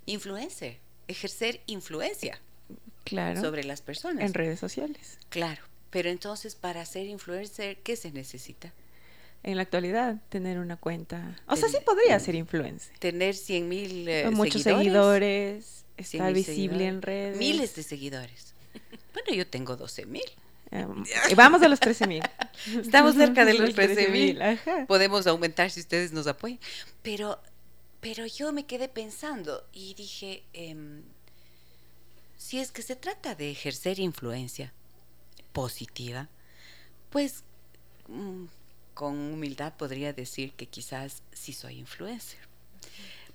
[0.06, 2.38] Influencer, ejercer influencia
[3.09, 4.23] Claro, sobre las personas.
[4.23, 5.17] en redes sociales.
[5.29, 8.73] Claro, pero entonces para ser influencer, ¿qué se necesita?
[9.41, 11.35] En la actualidad, tener una cuenta.
[11.47, 12.97] O sea, sí podría ser influencer.
[12.99, 15.65] Tener 100 mil eh, muchos seguidores.
[15.65, 17.37] seguidores, 100 estar mil visible en redes.
[17.37, 18.53] Miles de seguidores.
[19.11, 20.23] Bueno, yo tengo 12 mil.
[21.29, 22.23] Y vamos a los 13 mil.
[22.79, 24.41] Estamos cerca de los 13,000.
[24.41, 24.85] Ajá.
[24.87, 26.59] Podemos aumentar si ustedes nos apoyan.
[27.01, 27.39] Pero,
[28.01, 31.01] pero yo me quedé pensando y dije, em,
[32.49, 34.73] si es que se trata de ejercer influencia
[35.53, 36.29] positiva,
[37.12, 37.43] pues
[38.07, 38.45] mm,
[38.95, 42.39] con humildad podría decir que quizás sí soy influencer.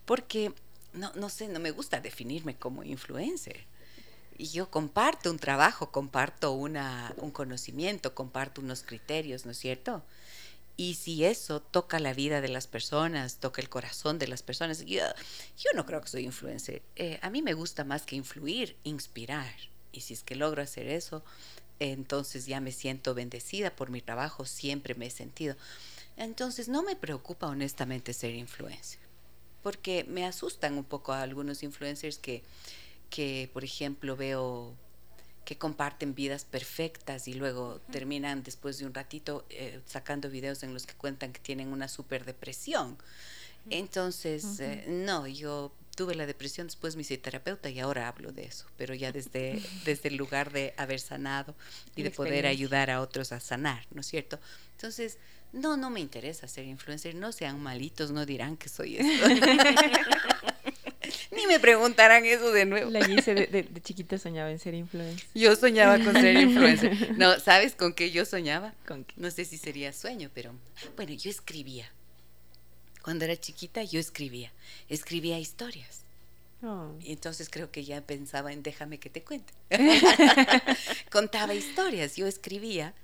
[0.05, 0.53] Porque,
[0.95, 3.61] no, no sé, no me gusta definirme como influencer.
[4.37, 10.03] Y yo comparto un trabajo, comparto una, un conocimiento, comparto unos criterios, ¿no es cierto?
[10.77, 14.85] Y si eso toca la vida de las personas, toca el corazón de las personas,
[14.85, 15.03] yo,
[15.57, 16.83] yo no creo que soy influencer.
[16.97, 19.55] Eh, a mí me gusta más que influir, inspirar.
[19.93, 21.23] Y si es que logro hacer eso,
[21.79, 25.57] entonces ya me siento bendecida por mi trabajo, siempre me he sentido.
[26.17, 29.01] Entonces no me preocupa honestamente ser influencer,
[29.63, 32.43] porque me asustan un poco a algunos influencers que,
[33.11, 34.75] que por ejemplo, veo
[35.45, 40.73] que comparten vidas perfectas y luego terminan después de un ratito eh, sacando videos en
[40.73, 42.97] los que cuentan que tienen una super depresión.
[43.71, 48.45] Entonces, eh, no, yo tuve la depresión, después me hice terapeuta y ahora hablo de
[48.45, 51.55] eso, pero ya desde, desde el lugar de haber sanado
[51.97, 54.39] y La de poder ayudar a otros a sanar, ¿no es cierto?
[54.73, 55.19] Entonces,
[55.53, 59.27] no, no me interesa ser influencer, no sean malitos, no dirán que soy esto.
[61.47, 62.91] Ni me preguntarán eso de nuevo.
[62.91, 65.27] La Gise de, de- de chiquita soñaba en ser influencer.
[65.35, 67.19] Yo soñaba con ser influencer.
[67.19, 68.73] No, ¿sabes con qué yo soñaba?
[68.87, 69.15] ¿Con qué?
[69.17, 70.55] No sé si sería sueño, pero
[70.97, 71.91] bueno, yo escribía.
[73.03, 74.51] Cuando era chiquita yo escribía,
[74.89, 76.01] escribía historias.
[76.63, 76.95] Oh.
[77.01, 79.53] Y entonces creo que ya pensaba en déjame que te cuente.
[81.11, 82.95] contaba historias, yo escribía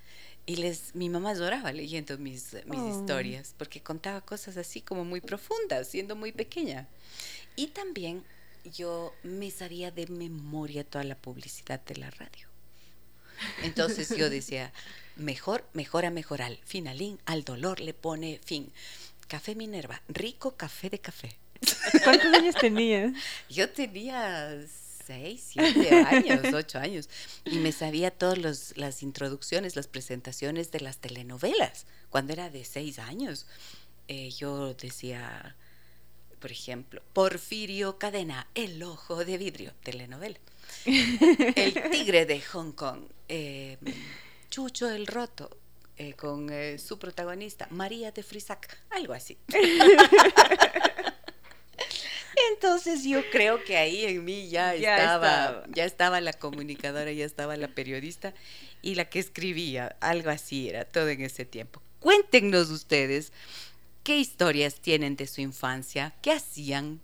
[0.47, 2.99] y les, mi mamá lloraba leyendo mis, mis Oh.
[2.99, 6.87] historias, porque contaba cosas así como muy profundas, siendo muy pequeña.
[7.55, 8.23] Y también
[8.75, 12.47] yo me sabía de memoria toda la publicidad de la radio.
[13.63, 14.71] Entonces yo decía,
[15.15, 18.71] mejor, mejora, mejoral, finalín, al dolor le pone fin.
[19.27, 21.37] Café Minerva, rico café de café.
[22.03, 23.13] ¿Cuántos años tenías?
[23.49, 24.61] Yo tenía
[25.05, 27.09] seis, siete años, ocho años,
[27.45, 31.85] y me sabía todas las introducciones, las presentaciones de las telenovelas.
[32.09, 33.45] Cuando era de seis años,
[34.07, 35.55] eh, yo decía,
[36.41, 40.39] por ejemplo, Porfirio Cadena, El Ojo de Vidrio, telenovela.
[40.85, 43.77] El Tigre de Hong Kong, eh,
[44.49, 45.55] Chucho el Roto,
[45.97, 49.37] eh, con eh, su protagonista, María de Frisac, algo así.
[52.53, 55.65] Entonces yo creo que ahí en mí ya, Ya estaba, estaba.
[55.69, 58.33] ya estaba la comunicadora, ya estaba la periodista
[58.81, 61.81] y la que escribía, algo así era todo en ese tiempo.
[61.99, 63.31] Cuéntenos ustedes
[64.03, 66.99] qué historias tienen de su infancia, qué hacían,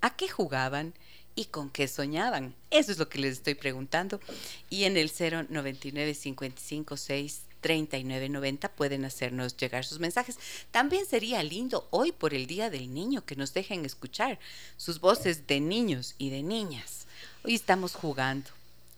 [0.00, 0.94] a qué jugaban
[1.34, 2.54] y con qué soñaban.
[2.70, 4.20] Eso es lo que les estoy preguntando.
[4.68, 10.38] Y en el 099 55 6 3990 pueden hacernos llegar sus mensajes.
[10.70, 14.38] También sería lindo hoy por el Día del Niño que nos dejen escuchar
[14.76, 17.06] sus voces de niños y de niñas.
[17.44, 18.50] Hoy estamos jugando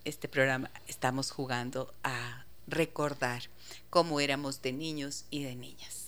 [0.04, 3.42] este programa, estamos jugando a recordar
[3.90, 6.01] cómo éramos de niños y de niñas.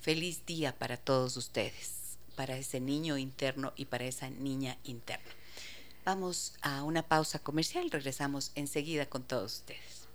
[0.00, 5.28] Feliz día para todos ustedes, para ese niño interno y para esa niña interna.
[6.06, 10.08] Vamos a una pausa comercial, regresamos enseguida con todos ustedes.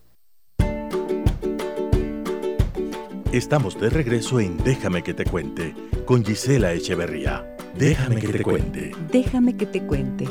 [3.31, 7.55] Estamos de regreso en Déjame que te cuente con Gisela Echeverría.
[7.77, 8.91] Déjame que te cuente.
[9.11, 10.25] Déjame que te cuente.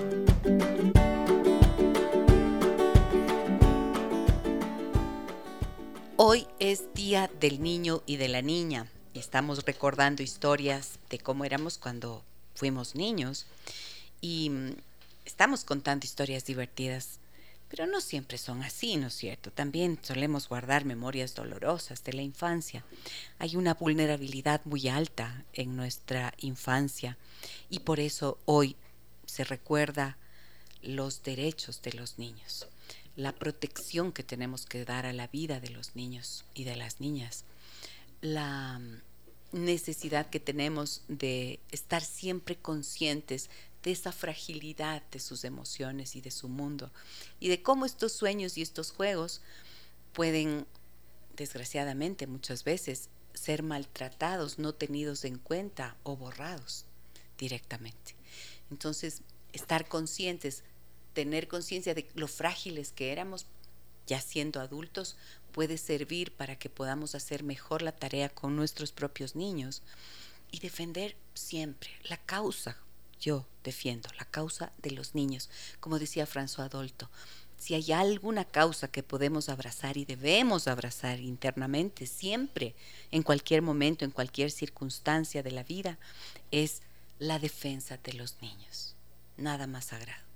[6.16, 8.88] Hoy es Día del Niño y de la Niña.
[9.14, 12.24] Estamos recordando historias de cómo éramos cuando
[12.56, 13.46] fuimos niños
[14.20, 14.72] y mm,
[15.24, 17.20] estamos contando historias divertidas,
[17.70, 19.52] pero no siempre son así, ¿no es cierto?
[19.52, 22.84] También solemos guardar memorias dolorosas de la infancia.
[23.38, 27.16] Hay una vulnerabilidad muy alta en nuestra infancia
[27.70, 28.74] y por eso hoy
[29.26, 30.18] se recuerda
[30.82, 32.66] los derechos de los niños,
[33.14, 36.98] la protección que tenemos que dar a la vida de los niños y de las
[36.98, 37.44] niñas,
[38.24, 38.80] la
[39.52, 43.50] necesidad que tenemos de estar siempre conscientes
[43.82, 46.90] de esa fragilidad de sus emociones y de su mundo
[47.38, 49.42] y de cómo estos sueños y estos juegos
[50.14, 50.66] pueden,
[51.36, 56.86] desgraciadamente muchas veces, ser maltratados, no tenidos en cuenta o borrados
[57.36, 58.14] directamente.
[58.70, 59.20] Entonces,
[59.52, 60.62] estar conscientes,
[61.12, 63.44] tener conciencia de lo frágiles que éramos
[64.06, 65.16] ya siendo adultos,
[65.54, 69.82] puede servir para que podamos hacer mejor la tarea con nuestros propios niños
[70.50, 72.76] y defender siempre la causa.
[73.20, 77.08] Yo defiendo la causa de los niños, como decía François Dolto.
[77.56, 82.74] Si hay alguna causa que podemos abrazar y debemos abrazar internamente, siempre,
[83.12, 85.98] en cualquier momento, en cualquier circunstancia de la vida,
[86.50, 86.82] es
[87.20, 88.96] la defensa de los niños.
[89.36, 90.33] Nada más sagrado.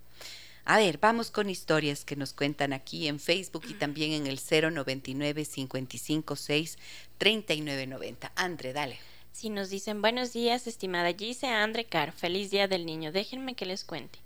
[0.70, 4.38] A ver, vamos con historias que nos cuentan aquí en Facebook y también en el
[4.38, 6.78] 099 556
[7.16, 8.32] 3990.
[8.36, 8.98] Andre, dale.
[9.32, 13.12] Si nos dicen buenos días, estimada Gise, Andre Car, feliz día del niño.
[13.12, 14.18] Déjenme que les cuente.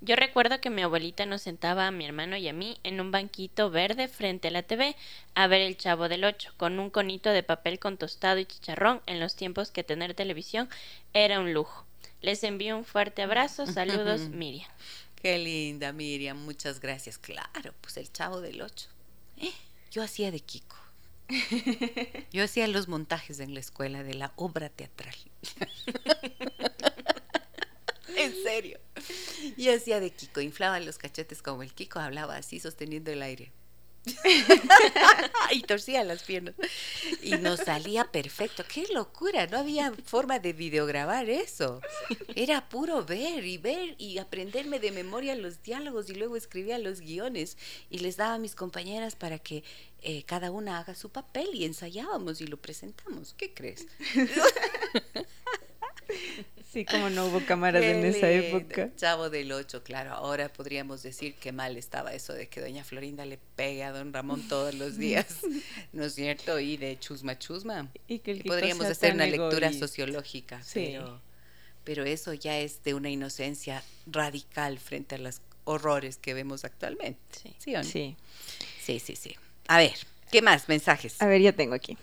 [0.00, 3.12] Yo recuerdo que mi abuelita nos sentaba a mi hermano y a mí en un
[3.12, 4.96] banquito verde frente a la TV
[5.36, 9.02] a ver el Chavo del Ocho, con un conito de papel con tostado y chicharrón
[9.06, 10.68] en los tiempos que tener televisión
[11.12, 11.86] era un lujo.
[12.22, 13.66] Les envío un fuerte abrazo.
[13.66, 14.68] Saludos, Miriam.
[15.16, 16.38] Qué linda, Miriam.
[16.44, 17.18] Muchas gracias.
[17.18, 18.88] Claro, pues el chavo del 8.
[19.90, 20.76] Yo hacía de Kiko.
[22.32, 25.16] Yo hacía los montajes en la escuela de la obra teatral.
[28.16, 28.78] en serio.
[29.56, 30.40] Yo hacía de Kiko.
[30.40, 31.98] Inflaba los cachetes como el Kiko.
[31.98, 33.52] Hablaba así, sosteniendo el aire.
[35.50, 36.54] y torcía las piernas.
[37.22, 38.64] Y nos salía perfecto.
[38.66, 39.46] ¡Qué locura!
[39.46, 41.80] No había forma de videograbar eso.
[42.34, 47.00] Era puro ver y ver y aprenderme de memoria los diálogos y luego escribía los
[47.00, 47.56] guiones
[47.90, 49.64] y les daba a mis compañeras para que
[50.02, 53.34] eh, cada una haga su papel y ensayábamos y lo presentamos.
[53.36, 53.86] ¿Qué crees?
[56.76, 58.90] Sí, como no hubo cámaras en esa época.
[58.96, 60.12] Chavo del 8, claro.
[60.12, 64.12] Ahora podríamos decir que mal estaba eso de que doña Florinda le pegue a don
[64.12, 65.38] Ramón todos los días,
[65.94, 66.60] ¿no es cierto?
[66.60, 67.90] Y de chusma chusma.
[68.06, 69.86] Y que el podríamos hacer una lectura egoísta.
[69.88, 70.90] sociológica, Sí.
[70.92, 71.22] pero,
[71.84, 77.18] pero eso ya es de una inocencia radical frente a los horrores que vemos actualmente.
[77.42, 77.54] Sí.
[77.56, 77.84] ¿Sí o no?
[77.84, 78.16] Sí.
[78.84, 79.34] sí, sí, sí.
[79.66, 79.94] A ver,
[80.30, 81.22] ¿qué más mensajes?
[81.22, 81.96] A ver, yo tengo aquí.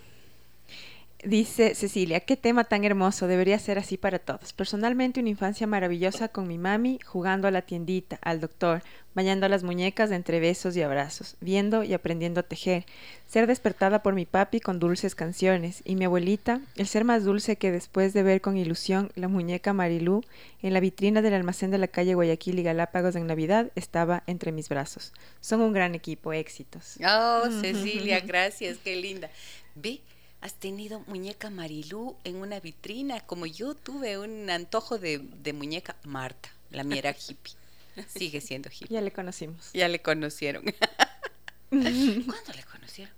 [1.26, 4.52] Dice Cecilia, qué tema tan hermoso, debería ser así para todos.
[4.52, 8.84] Personalmente una infancia maravillosa con mi mami, jugando a la tiendita, al doctor,
[9.16, 12.86] bañando a las muñecas entre besos y abrazos, viendo y aprendiendo a tejer,
[13.26, 17.56] ser despertada por mi papi con dulces canciones, y mi abuelita, el ser más dulce
[17.56, 20.26] que después de ver con ilusión la muñeca Marilú
[20.62, 24.52] en la vitrina del almacén de la calle Guayaquil y Galápagos en Navidad, estaba entre
[24.52, 25.14] mis brazos.
[25.40, 26.98] Son un gran equipo, éxitos.
[27.08, 29.30] Oh, Cecilia, gracias, qué linda.
[29.76, 30.02] Ve,
[30.44, 35.22] has tenido muñeca Marilú en una vitrina, como yo tuve un antojo de,
[35.54, 37.54] muñeca Marta, la mía era hippie.
[38.14, 38.90] Sigue siendo hippie.
[38.90, 39.72] Ya le conocimos.
[39.74, 40.66] Ya le conocieron.
[41.70, 43.14] ¿Cuándo le conocieron?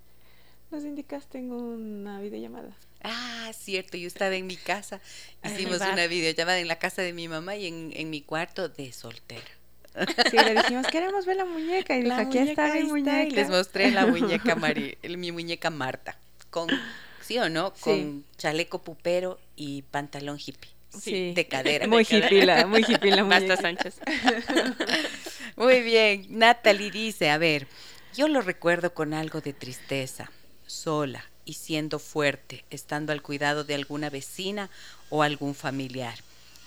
[0.70, 2.76] Nos indicaste en una videollamada.
[3.02, 5.02] Ah, cierto, yo estaba en mi casa.
[5.44, 9.42] Hicimos una videollamada en la casa de mi mamá y en, mi cuarto de soltera.
[10.30, 11.98] Sí, le dijimos, queremos ver la muñeca.
[11.98, 13.24] Y dijo, aquí está mi muñeca.
[13.24, 16.20] Y les mostré la muñeca Mari, mi muñeca Marta,
[16.52, 16.70] con
[17.26, 17.74] ¿sí o no?
[17.80, 20.72] Con chaleco pupero y pantalón hippie.
[20.90, 21.34] Sí.
[21.34, 21.88] De cadera.
[21.90, 23.96] Muy hippie la, muy hippie la Basta Sánchez.
[25.56, 26.28] muy bien.
[26.30, 27.68] Natalie dice, a ver,
[28.16, 30.32] yo lo recuerdo con algo de tristeza,
[30.68, 34.70] sola y siendo fuerte, estando al cuidado de alguna vecina
[35.10, 36.20] o algún familiar.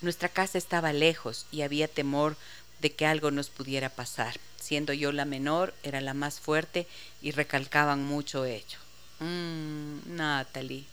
[0.03, 2.37] Nuestra casa estaba lejos y había temor
[2.81, 4.39] de que algo nos pudiera pasar.
[4.61, 6.87] Siendo yo la menor, era la más fuerte
[7.23, 8.79] y recalcaban mucho ello.
[9.21, 10.85] Mm, Natalie.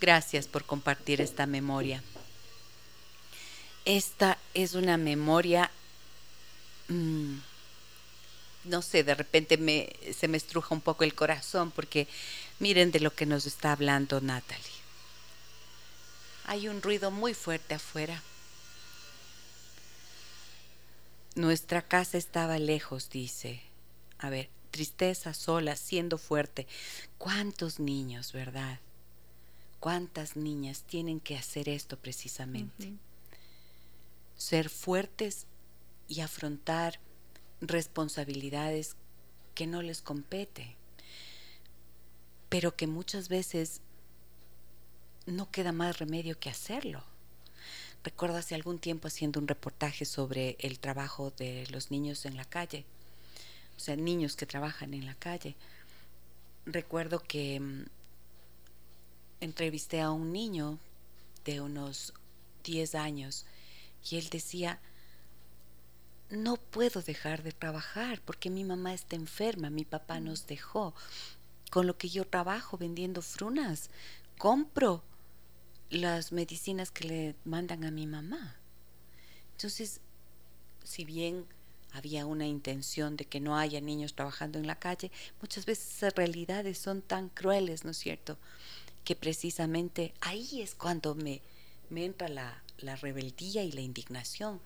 [0.00, 2.02] Gracias por compartir esta memoria.
[3.84, 5.70] Esta es una memoria,
[6.88, 7.36] mm,
[8.64, 12.06] no sé, de repente me, se me estruja un poco el corazón porque
[12.58, 14.80] miren de lo que nos está hablando Natalie.
[16.44, 18.22] Hay un ruido muy fuerte afuera.
[21.34, 23.62] Nuestra casa estaba lejos, dice.
[24.18, 26.66] A ver, tristeza sola, siendo fuerte.
[27.18, 28.80] ¿Cuántos niños, verdad?
[29.80, 32.92] ¿Cuántas niñas tienen que hacer esto precisamente?
[34.36, 35.46] Ser fuertes
[36.08, 37.00] y afrontar
[37.60, 38.96] responsabilidades
[39.54, 40.76] que no les compete,
[42.48, 43.80] pero que muchas veces
[45.26, 47.04] no queda más remedio que hacerlo.
[48.02, 52.46] Recuerdo hace algún tiempo haciendo un reportaje sobre el trabajo de los niños en la
[52.46, 52.86] calle
[53.80, 55.56] o sea, niños que trabajan en la calle.
[56.66, 57.86] Recuerdo que mm,
[59.40, 60.78] entrevisté a un niño
[61.46, 62.12] de unos
[62.62, 63.46] 10 años
[64.04, 64.80] y él decía,
[66.28, 70.94] no puedo dejar de trabajar porque mi mamá está enferma, mi papá nos dejó.
[71.70, 73.88] Con lo que yo trabajo vendiendo frunas,
[74.36, 75.02] compro
[75.88, 78.56] las medicinas que le mandan a mi mamá.
[79.52, 80.02] Entonces,
[80.84, 81.46] si bien
[81.92, 85.10] había una intención de que no haya niños trabajando en la calle,
[85.40, 88.38] muchas veces esas realidades son tan crueles, ¿no es cierto?
[89.04, 91.42] Que precisamente ahí es cuando me,
[91.88, 94.60] me entra la, la rebeldía y la indignación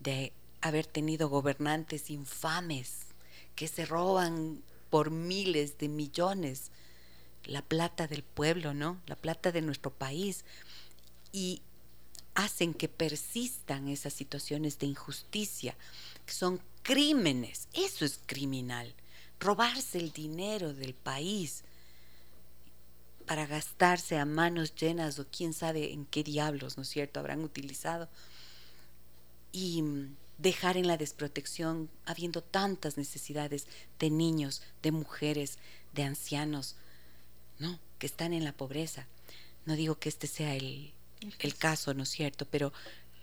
[0.00, 3.06] de haber tenido gobernantes infames
[3.54, 6.70] que se roban por miles de millones
[7.44, 9.00] la plata del pueblo, ¿no?
[9.06, 10.44] La plata de nuestro país.
[11.32, 11.62] Y
[12.36, 15.74] hacen que persistan esas situaciones de injusticia,
[16.24, 17.66] que son crímenes.
[17.72, 18.94] Eso es criminal.
[19.40, 21.64] Robarse el dinero del país
[23.26, 27.42] para gastarse a manos llenas o quién sabe en qué diablos, ¿no es cierto?, habrán
[27.42, 28.08] utilizado.
[29.50, 29.82] Y
[30.36, 33.66] dejar en la desprotección, habiendo tantas necesidades
[33.98, 35.58] de niños, de mujeres,
[35.94, 36.76] de ancianos,
[37.58, 37.80] ¿no?
[37.98, 39.06] Que están en la pobreza.
[39.64, 40.92] No digo que este sea el,
[41.38, 42.46] el caso, ¿no es cierto?
[42.46, 42.72] Pero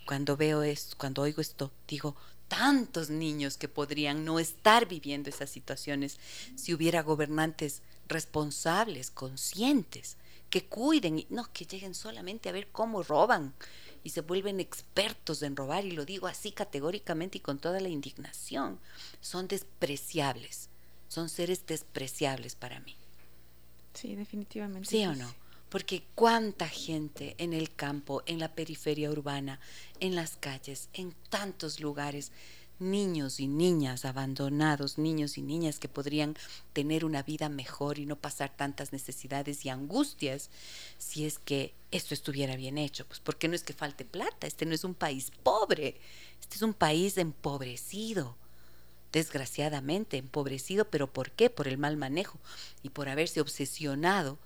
[0.06, 2.16] cuando veo esto, cuando oigo esto, digo,
[2.48, 6.20] tantos niños que podrían no estar viviendo esas situaciones
[6.56, 10.18] si hubiera gobernantes responsables, conscientes,
[10.50, 13.54] que cuiden y no que lleguen solamente a ver cómo roban
[14.04, 17.90] y se vuelven expertos en robar y lo digo así categóricamente y con toda la
[17.90, 18.80] indignación,
[19.22, 20.70] son despreciables,
[21.08, 22.96] son seres despreciables para mí.
[23.94, 24.90] Sí, definitivamente.
[24.90, 25.34] ¿Sí o no?
[25.74, 29.60] Porque cuánta gente en el campo, en la periferia urbana,
[30.00, 32.32] en las calles, en tantos lugares,
[32.78, 36.38] niños y niñas abandonados, niños y niñas que podrían
[36.74, 40.52] tener una vida mejor y no pasar tantas necesidades y angustias
[41.00, 43.08] si es que esto estuviera bien hecho.
[43.08, 46.00] Pues porque no es que falte plata, este no es un país pobre,
[46.40, 48.38] este es un país empobrecido
[49.12, 51.50] desgraciadamente empobrecido, pero ¿por qué?
[51.50, 52.40] Por el mal manejo
[52.84, 54.38] y por haberse obsesionado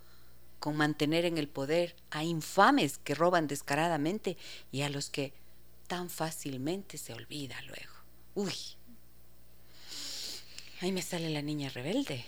[0.60, 4.38] con mantener en el poder a infames que roban descaradamente
[4.72, 5.34] y a los que
[5.88, 7.94] tan fácilmente se olvida luego.
[8.36, 8.54] Uy.
[10.82, 12.24] Ahí me sale la niña rebelde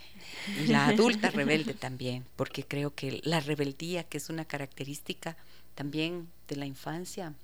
[0.59, 5.37] y la adulta rebelde también, porque creo que la rebeldía, que es una característica
[5.75, 7.35] también de la infancia,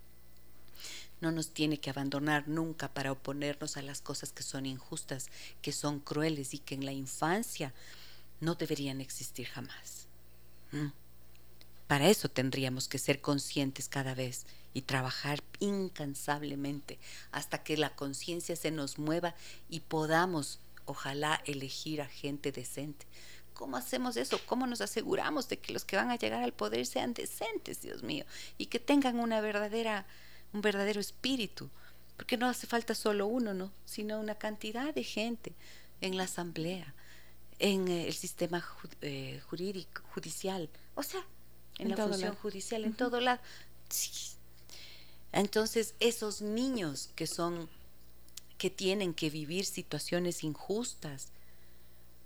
[1.21, 5.29] no nos tiene que abandonar nunca para oponernos a las cosas que son injustas,
[5.61, 7.73] que son crueles y que en la infancia
[8.41, 10.04] no deberían existir jamás.
[10.71, 10.87] ¿Mm?
[11.87, 16.99] Para eso tendríamos que ser conscientes cada vez y trabajar incansablemente
[17.31, 19.35] hasta que la conciencia se nos mueva
[19.69, 23.05] y podamos, ojalá, elegir a gente decente.
[23.53, 24.39] ¿Cómo hacemos eso?
[24.45, 28.03] ¿Cómo nos aseguramos de que los que van a llegar al poder sean decentes, Dios
[28.03, 28.25] mío,
[28.57, 30.05] y que tengan una verdadera,
[30.51, 31.69] un verdadero espíritu?
[32.17, 33.71] Porque no hace falta solo uno, ¿no?
[33.85, 35.53] Sino una cantidad de gente
[36.01, 36.93] en la asamblea,
[37.59, 38.63] en el sistema
[39.01, 41.25] eh, jurídico, judicial, o sea,
[41.77, 43.39] en, la función judicial, en todo lado.
[45.31, 47.69] Entonces, esos niños que son,
[48.57, 51.29] que tienen que vivir situaciones injustas,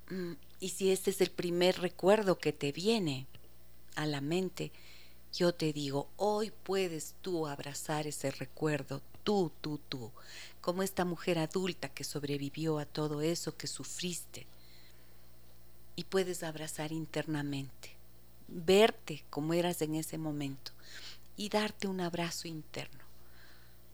[0.09, 3.27] mm, y si este es el primer recuerdo que te viene
[3.95, 4.71] a la mente,
[5.33, 10.11] yo te digo, hoy puedes tú abrazar ese recuerdo, tú, tú, tú,
[10.61, 14.47] como esta mujer adulta que sobrevivió a todo eso que sufriste.
[15.99, 17.89] Y puedes abrazar internamente
[18.47, 20.71] verte como eras en ese momento
[21.35, 23.03] y darte un abrazo interno,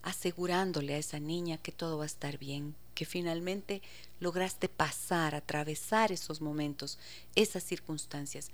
[0.04, 3.82] asegurándole a esa niña que todo va a estar bien, que finalmente
[4.20, 7.00] lograste pasar, atravesar esos momentos,
[7.34, 8.52] esas circunstancias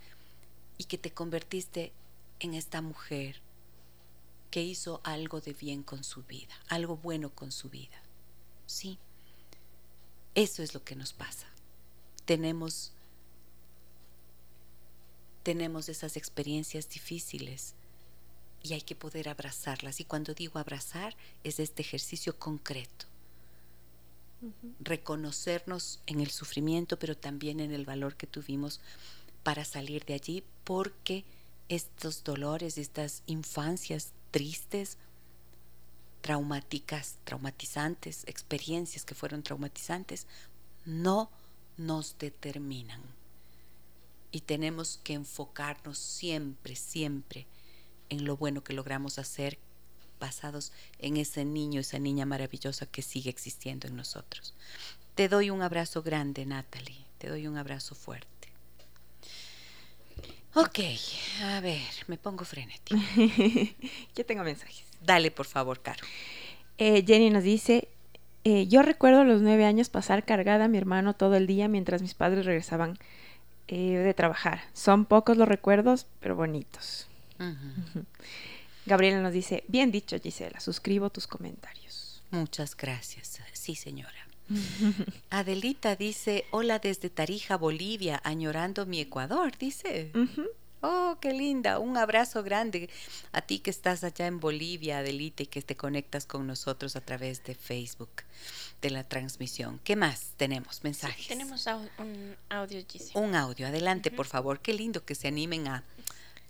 [0.77, 1.91] y que te convertiste
[2.39, 3.41] en esta mujer
[4.49, 8.01] que hizo algo de bien con su vida, algo bueno con su vida.
[8.65, 8.97] Sí,
[10.35, 11.47] eso es lo que nos pasa.
[12.23, 12.93] Tenemos
[15.43, 17.75] tenemos esas experiencias difíciles
[18.63, 19.99] y hay que poder abrazarlas.
[19.99, 23.05] Y cuando digo abrazar, es este ejercicio concreto.
[24.79, 28.79] Reconocernos en el sufrimiento, pero también en el valor que tuvimos
[29.43, 31.23] para salir de allí, porque
[31.69, 34.97] estos dolores, estas infancias tristes,
[36.21, 40.27] traumáticas, traumatizantes, experiencias que fueron traumatizantes,
[40.85, 41.31] no
[41.77, 43.01] nos determinan
[44.31, 47.47] y tenemos que enfocarnos siempre, siempre
[48.09, 49.57] en lo bueno que logramos hacer
[50.19, 54.53] basados en ese niño, esa niña maravillosa que sigue existiendo en nosotros.
[55.15, 57.05] Te doy un abrazo grande, Natalie.
[57.17, 58.29] Te doy un abrazo fuerte.
[60.53, 60.79] Ok,
[61.43, 62.99] a ver, me pongo frenético.
[64.15, 64.83] Yo tengo mensajes.
[65.01, 66.05] Dale, por favor, Caro.
[66.77, 67.87] Eh, Jenny nos dice,
[68.43, 71.67] eh, yo recuerdo a los nueve años pasar cargada a mi hermano todo el día
[71.67, 72.97] mientras mis padres regresaban
[73.71, 74.61] eh, de trabajar.
[74.73, 77.07] Son pocos los recuerdos, pero bonitos.
[78.85, 82.21] Gabriela nos dice, bien dicho Gisela, suscribo tus comentarios.
[82.31, 83.39] Muchas gracias.
[83.53, 84.27] Sí, señora.
[85.29, 90.11] Adelita dice, hola desde Tarija, Bolivia, añorando mi Ecuador, dice.
[90.81, 91.79] Oh, qué linda.
[91.79, 92.89] Un abrazo grande
[93.31, 97.01] a ti que estás allá en Bolivia, Adelita, y que te conectas con nosotros a
[97.01, 98.09] través de Facebook
[98.81, 99.79] de la transmisión.
[99.83, 100.83] ¿Qué más tenemos?
[100.83, 101.27] Mensajes.
[101.27, 101.67] tenemos
[101.99, 103.25] un audio, Giselle.
[103.25, 103.67] Un audio.
[103.67, 104.59] Adelante, por favor.
[104.59, 105.83] Qué lindo que se animen a,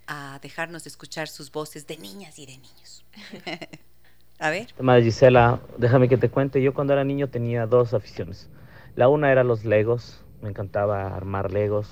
[0.08, 3.04] a dejarnos escuchar sus voces de niñas y de niños.
[4.40, 4.74] a ver.
[4.80, 6.62] Madre Gisela, déjame que te cuente.
[6.62, 8.50] Yo cuando era niño tenía dos aficiones.
[8.96, 10.22] La una era los legos.
[10.42, 11.90] Me encantaba armar legos.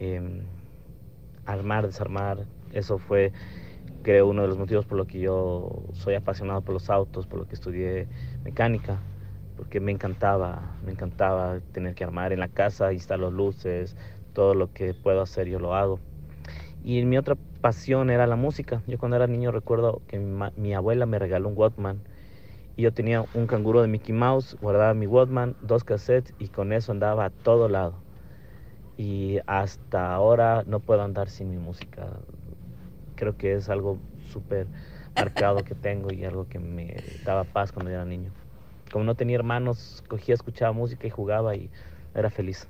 [0.00, 0.42] Em,
[1.46, 3.32] armar, desarmar, eso fue
[4.04, 7.40] creo uno de los motivos por lo que yo soy apasionado por los autos, por
[7.40, 8.06] lo que estudié
[8.44, 8.98] mecánica,
[9.56, 13.96] porque me encantaba, me encantaba tener que armar en la casa, instalar luces,
[14.32, 15.98] todo lo que puedo hacer yo lo hago.
[16.84, 18.82] Y mi otra pasión era la música.
[18.86, 22.02] Yo cuando era niño recuerdo que mi, abuela me regaló un Walkman
[22.76, 26.74] y yo tenía un canguro de Mickey Mouse, guardaba mi Walkman, dos cassettes y con
[26.74, 28.03] eso andaba a todo lado
[28.96, 32.08] y hasta ahora no puedo andar sin mi música.
[33.16, 33.98] Creo que es algo
[34.32, 34.66] súper
[35.14, 38.30] marcado que tengo y algo que me daba paz cuando era niño.
[38.92, 41.70] Como no tenía hermanos, cogía, escuchaba música y jugaba y
[42.14, 42.68] era feliz.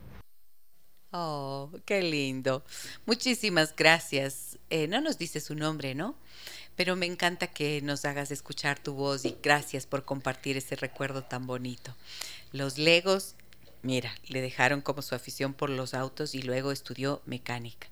[1.16, 2.64] Oh, qué lindo.
[3.06, 4.58] Muchísimas gracias.
[4.68, 6.16] Eh, no nos dice su nombre, ¿no?
[6.74, 11.22] Pero me encanta que nos hagas escuchar tu voz y gracias por compartir ese recuerdo
[11.22, 11.94] tan bonito.
[12.50, 13.36] Los Legos
[13.84, 17.88] Mira, le dejaron como su afición por los autos y luego estudió mecánica.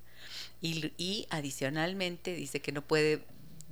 [0.63, 3.21] Y, adicionalmente dice que no puede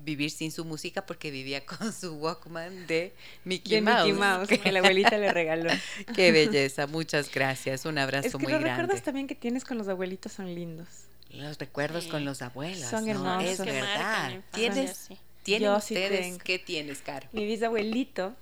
[0.05, 3.15] vivir sin su música porque vivía con su Walkman de
[3.45, 4.05] Mickey Mouse.
[4.05, 5.71] Mickey Mouse, que la abuelita le regaló.
[6.15, 8.69] Qué belleza, muchas gracias, un abrazo es que muy los grande.
[8.69, 10.89] Los recuerdos también que tienes con los abuelitos son lindos.
[11.31, 12.91] Los recuerdos con los abuelos.
[12.91, 13.51] Son hermosos.
[13.51, 14.43] Es verdad.
[14.53, 15.09] ¿Tienes,
[15.43, 16.39] ¿Tienen ustedes?
[16.43, 17.29] ¿Qué tienes, Caro?
[17.33, 18.35] Mi bisabuelito,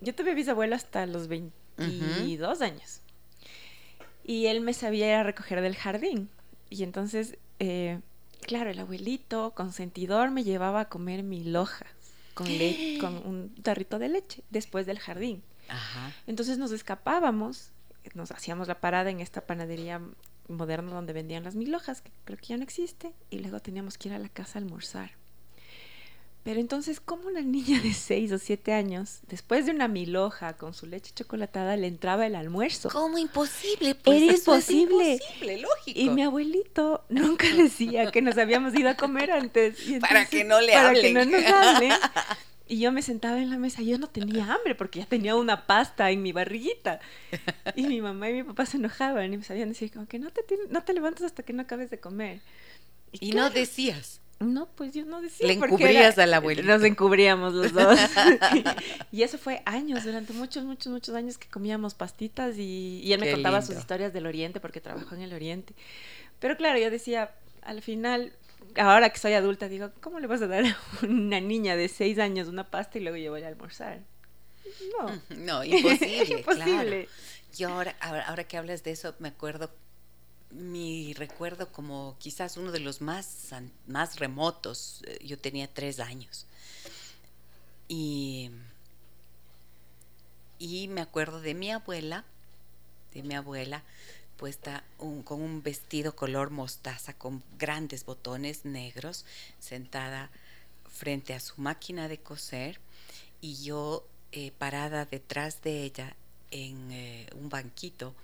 [0.00, 3.00] yo tuve bisabuelo hasta los 22 años.
[4.24, 6.28] Y él me sabía ir a recoger del jardín.
[6.70, 8.00] Y entonces, eh,
[8.40, 11.86] claro, el abuelito consentidor me llevaba a comer mi loja
[12.34, 15.42] con, le con un tarrito de leche después del jardín.
[15.68, 16.12] Ajá.
[16.26, 17.70] Entonces nos escapábamos,
[18.14, 20.00] nos hacíamos la parada en esta panadería
[20.48, 24.08] moderna donde vendían las milojas, que creo que ya no existe, y luego teníamos que
[24.08, 25.12] ir a la casa a almorzar.
[26.44, 30.74] Pero entonces, ¿cómo una niña de 6 o 7 años, después de una miloja con
[30.74, 32.88] su leche chocolatada, le entraba el almuerzo?
[32.90, 33.94] ¿Cómo imposible?
[33.94, 35.12] Pues Era imposible.
[35.14, 36.00] imposible, lógico.
[36.00, 39.86] Y mi abuelito nunca decía que nos habíamos ido a comer antes.
[39.86, 41.02] Y Para que no le para hablen.
[41.02, 41.92] que no nos hablen.
[42.68, 45.66] Y yo me sentaba en la mesa, yo no tenía hambre porque ya tenía una
[45.66, 47.00] pasta en mi barriguita.
[47.76, 50.30] Y mi mamá y mi papá se enojaban y me sabían decir como que no
[50.30, 52.40] te, no te levantas hasta que no acabes de comer.
[53.12, 54.21] Y no claro, decías.
[54.42, 55.46] No, pues yo no decía.
[55.46, 56.66] Le encubrías era- al abuelito.
[56.66, 57.98] Nos encubríamos los dos.
[59.12, 63.20] y eso fue años, durante muchos, muchos, muchos años que comíamos pastitas y, y él
[63.20, 65.74] me contaba sus historias del Oriente porque trabajó en el Oriente.
[66.38, 67.30] Pero claro, yo decía,
[67.62, 68.32] al final,
[68.76, 70.76] ahora que soy adulta, digo, ¿cómo le vas a dar a
[71.06, 74.00] una niña de seis años una pasta y luego yo voy a almorzar?
[74.98, 75.36] No.
[75.36, 76.38] No, imposible.
[76.38, 77.06] Imposible.
[77.06, 77.06] claro.
[77.56, 79.70] Yo ahora, ahora, ahora que hablas de eso, me acuerdo,
[80.52, 83.50] mi recuerdo como quizás uno de los más,
[83.86, 85.02] más remotos.
[85.06, 86.46] eh, Yo tenía tres años.
[87.88, 88.50] Y,
[90.58, 92.24] y me acuerdo de mi abuela,
[93.12, 93.82] de mi abuela,
[94.36, 99.24] puesta un- con un vestido color mostaza con grandes botones negros,
[99.60, 100.30] sentada
[100.90, 102.78] frente a su máquina de coser
[103.40, 106.16] y yo eh, parada detrás de ella
[106.50, 108.14] en eh, un banquito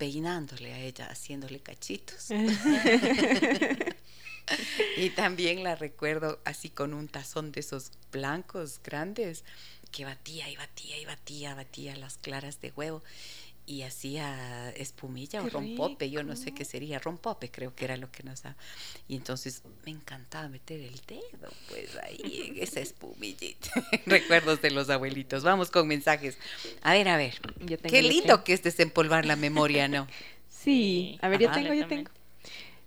[0.00, 2.30] peinándole a ella, haciéndole cachitos.
[4.96, 9.44] y también la recuerdo así con un tazón de esos blancos grandes
[9.92, 13.02] que batía y batía y batía, batía las claras de huevo
[13.70, 18.10] y hacía espumilla o rompope, yo no sé qué sería, rompope creo que era lo
[18.10, 18.56] que nos daba.
[19.06, 23.70] Y entonces me encantaba meter el dedo, pues ahí en esa espumillita.
[24.06, 25.44] Recuerdos de los abuelitos.
[25.44, 26.36] Vamos con mensajes.
[26.82, 27.34] A ver, a ver.
[27.60, 28.44] Yo tengo, Qué lindo tengo.
[28.44, 30.08] que es desempolvar la memoria, ¿no?
[30.48, 32.10] Sí, a ver, yo tengo, yo tengo.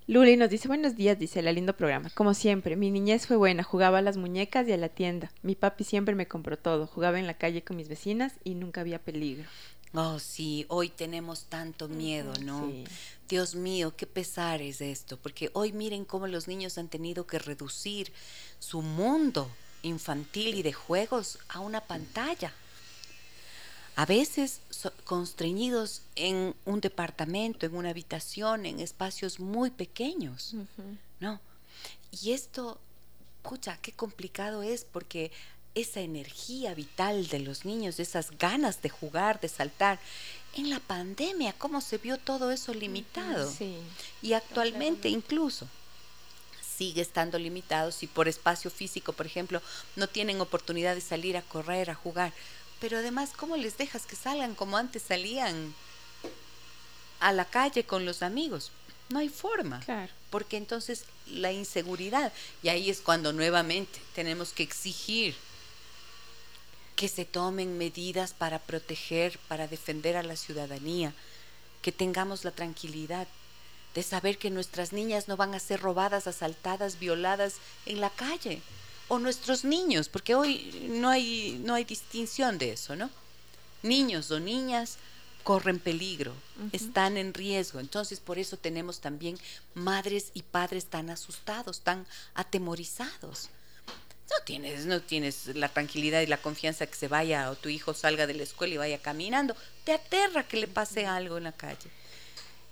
[0.06, 2.10] Luli nos dice, buenos días, dice, la lindo programa.
[2.14, 5.32] Como siempre, mi niñez fue buena, jugaba a las muñecas y a la tienda.
[5.44, 8.82] Mi papi siempre me compró todo, jugaba en la calle con mis vecinas y nunca
[8.82, 9.46] había peligro.
[9.96, 12.68] Oh, sí, hoy tenemos tanto miedo, ¿no?
[12.68, 12.84] Sí.
[13.30, 17.38] Dios mío, qué pesar es esto, porque hoy miren cómo los niños han tenido que
[17.40, 18.12] reducir
[18.60, 19.50] su mundo
[19.84, 22.54] infantil y de juegos a una pantalla.
[23.96, 30.56] A veces so- constreñidos en un departamento, en una habitación, en espacios muy pequeños.
[31.20, 31.40] ¿no?
[32.24, 32.80] Y esto,
[33.44, 35.32] pucha, qué complicado es porque
[35.76, 40.00] esa energía vital de los niños, esas ganas de jugar, de saltar,
[40.56, 43.52] en la pandemia, ¿cómo se vio todo eso limitado?
[43.52, 43.76] Sí.
[44.22, 45.68] Y actualmente incluso
[46.78, 49.62] sigue estando limitado si por espacio físico, por ejemplo,
[49.96, 52.34] no tienen oportunidad de salir a correr, a jugar.
[52.80, 55.74] Pero además, ¿cómo les dejas que salgan como antes salían
[57.20, 58.72] a la calle con los amigos?
[59.10, 60.12] No hay forma Claro.
[60.30, 65.36] porque entonces la inseguridad, y ahí es cuando nuevamente tenemos que exigir
[66.96, 71.14] que se tomen medidas para proteger, para defender a la ciudadanía,
[71.82, 73.28] que tengamos la tranquilidad
[73.94, 78.62] de saber que nuestras niñas no van a ser robadas, asaltadas, violadas en la calle,
[79.08, 83.10] o nuestros niños, porque hoy no hay, no hay distinción de eso, ¿no?
[83.84, 84.98] Niños o niñas
[85.44, 86.34] corren peligro,
[86.72, 87.80] están en riesgo.
[87.80, 89.38] Entonces, por eso tenemos también
[89.76, 93.50] madres y padres tan asustados, tan atemorizados.
[94.30, 97.94] No tienes, no tienes la tranquilidad y la confianza que se vaya o tu hijo
[97.94, 99.56] salga de la escuela y vaya caminando.
[99.84, 101.90] Te aterra que le pase algo en la calle.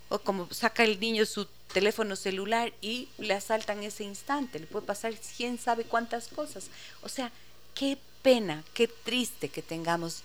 [0.10, 4.60] O como saca el niño su teléfono celular y le asaltan ese instante.
[4.60, 6.70] Le puede pasar quién sabe cuántas cosas.
[7.02, 7.32] O sea,
[7.76, 10.24] qué pena, qué triste que tengamos.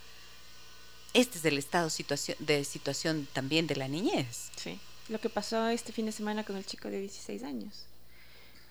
[1.12, 4.50] Este es el estado situación, de situación también de la niñez.
[4.56, 4.78] Sí.
[5.08, 7.86] Lo que pasó este fin de semana con el chico de 16 años,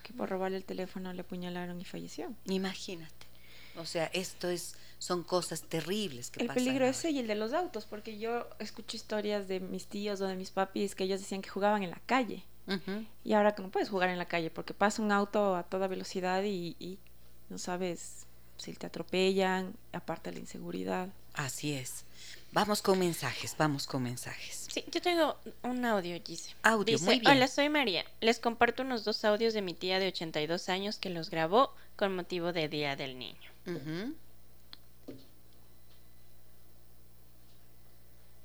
[0.06, 2.32] que por robarle el teléfono le apuñalaron y falleció.
[2.46, 3.26] Imagínate.
[3.78, 6.64] O sea, esto es, son cosas terribles que el pasan.
[6.64, 6.92] peligro ahora.
[6.98, 10.36] ese y el de los autos, porque yo escucho historias de mis tíos o de
[10.36, 12.44] mis papis que ellos decían que jugaban en la calle.
[13.24, 15.88] Y ahora que no puedes jugar en la calle porque pasa un auto a toda
[15.88, 16.98] velocidad y, y
[17.50, 18.26] no sabes
[18.58, 21.10] si te atropellan, aparte de la inseguridad.
[21.34, 22.06] Así es.
[22.52, 24.68] Vamos con mensajes, vamos con mensajes.
[24.72, 26.56] Sí, yo tengo un audio, Gise.
[26.64, 27.34] Audio, Dice, muy bien.
[27.34, 28.06] Hola, soy María.
[28.22, 32.16] Les comparto unos dos audios de mi tía de 82 años que los grabó con
[32.16, 33.52] motivo de Día del Niño.
[33.68, 34.16] Ujú.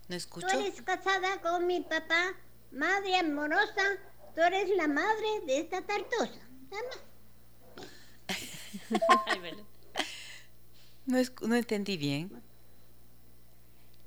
[0.09, 0.49] No escucho.
[0.49, 2.35] Tú eres casada con mi papá,
[2.73, 3.97] madre amorosa.
[4.35, 6.41] Tú eres la madre de esta tartosa.
[11.07, 12.43] no, no entendí bien.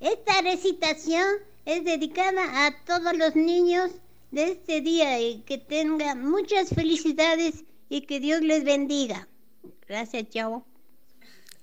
[0.03, 1.25] Esta recitación
[1.63, 3.89] es dedicada a todos los niños
[4.31, 9.29] de este día y que tengan muchas felicidades y que Dios les bendiga.
[9.87, 10.65] Gracias, chao.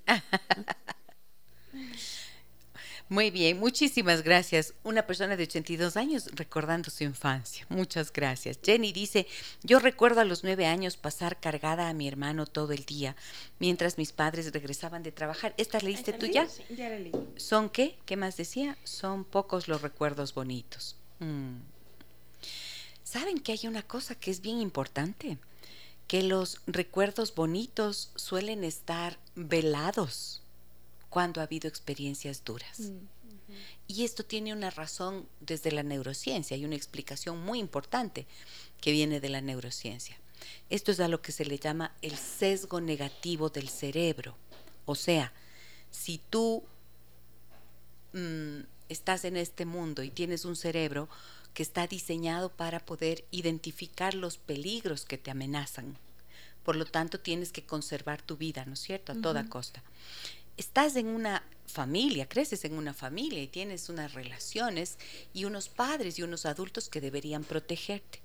[3.11, 4.72] Muy bien, muchísimas gracias.
[4.84, 7.66] Una persona de 82 años recordando su infancia.
[7.68, 8.61] Muchas gracias.
[8.62, 9.26] Jenny dice,
[9.64, 13.16] yo recuerdo a los nueve años pasar cargada a mi hermano todo el día
[13.58, 15.54] mientras mis padres regresaban de trabajar.
[15.56, 16.46] ¿Esta leíste tú ya?
[16.46, 17.11] Sí, ya la leí.
[17.34, 17.98] ¿Son qué?
[18.06, 18.78] ¿Qué más decía?
[18.84, 20.94] Son pocos los recuerdos bonitos.
[21.18, 21.56] Mm.
[23.02, 25.36] ¿Saben que hay una cosa que es bien importante?
[26.06, 30.39] Que los recuerdos bonitos suelen estar velados
[31.11, 32.80] cuando ha habido experiencias duras.
[32.80, 32.98] Mm.
[33.88, 38.26] Y esto tiene una razón desde la neurociencia, hay una explicación muy importante
[38.80, 40.16] que viene de la neurociencia.
[40.70, 44.36] Esto es a lo que se le llama el sesgo negativo del cerebro.
[44.86, 45.32] O sea,
[45.90, 46.62] si tú
[48.12, 51.08] mm, estás en este mundo y tienes un cerebro
[51.52, 55.98] que está diseñado para poder identificar los peligros que te amenazan,
[56.62, 59.82] por lo tanto tienes que conservar tu vida, ¿no es cierto?, a toda costa
[60.61, 64.98] estás en una familia, creces en una familia y tienes unas relaciones
[65.32, 68.20] y unos padres y unos adultos que deberían protegerte.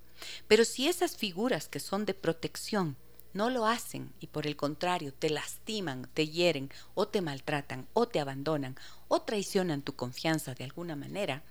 [0.48, 2.98] Pero si esas figuras que son de protección
[3.34, 8.06] no lo hacen y por el contrario te lastiman, te hieren o te maltratan o
[8.06, 8.76] te abandonan
[9.08, 11.42] o traicionan tu confianza de alguna manera,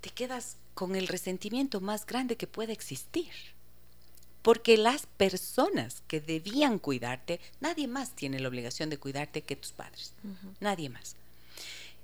[0.00, 3.30] te quedas con el resentimiento más grande que puede existir
[4.42, 9.72] porque las personas que debían cuidarte, nadie más tiene la obligación de cuidarte que tus
[9.72, 10.12] padres,
[10.60, 11.16] nadie más.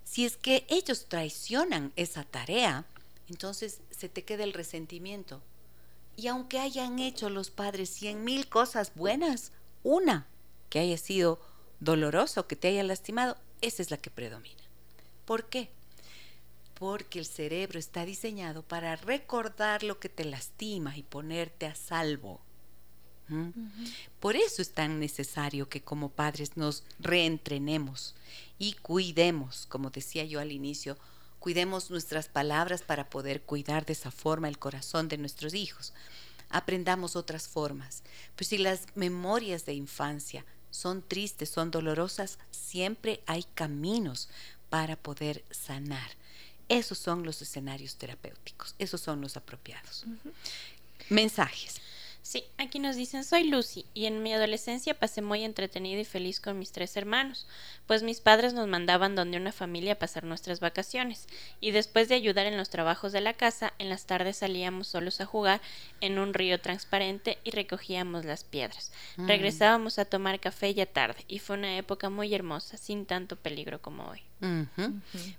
[0.05, 2.85] Si es que ellos traicionan esa tarea,
[3.29, 5.41] entonces se te queda el resentimiento.
[6.17, 10.27] Y aunque hayan hecho los padres cien mil cosas buenas, una
[10.71, 11.41] que haya sido
[11.81, 14.63] dolorosa o que te haya lastimado, esa es la que predomina.
[15.25, 15.71] ¿Por qué?
[16.79, 22.41] Porque el cerebro está diseñado para recordar lo que te lastima y ponerte a salvo.
[23.29, 23.49] ¿Mm?
[24.21, 28.15] Por eso es tan necesario que como padres nos reentrenemos
[28.59, 30.99] y cuidemos, como decía yo al inicio,
[31.41, 35.95] cuidemos nuestras palabras para poder cuidar de esa forma el corazón de nuestros hijos.
[36.51, 38.03] Aprendamos otras formas.
[38.37, 44.29] Pues si las memorias de infancia son tristes, son dolorosas, siempre hay caminos
[44.69, 46.11] para poder sanar.
[46.69, 50.05] Esos son los escenarios terapéuticos, esos son los apropiados.
[51.09, 51.81] Mensajes.
[52.27, 56.41] Sí, aquí nos dicen, soy Lucy y en mi adolescencia pasé muy entretenida y feliz
[56.41, 57.47] con mis tres hermanos,
[57.87, 61.29] pues mis padres nos mandaban donde una familia a pasar nuestras vacaciones
[61.61, 65.21] y después de ayudar en los trabajos de la casa, en las tardes salíamos solos
[65.21, 65.61] a jugar
[66.01, 68.91] en un río transparente y recogíamos las piedras.
[69.19, 69.29] Mm.
[69.29, 73.81] Regresábamos a tomar café ya tarde y fue una época muy hermosa, sin tanto peligro
[73.81, 74.23] como hoy.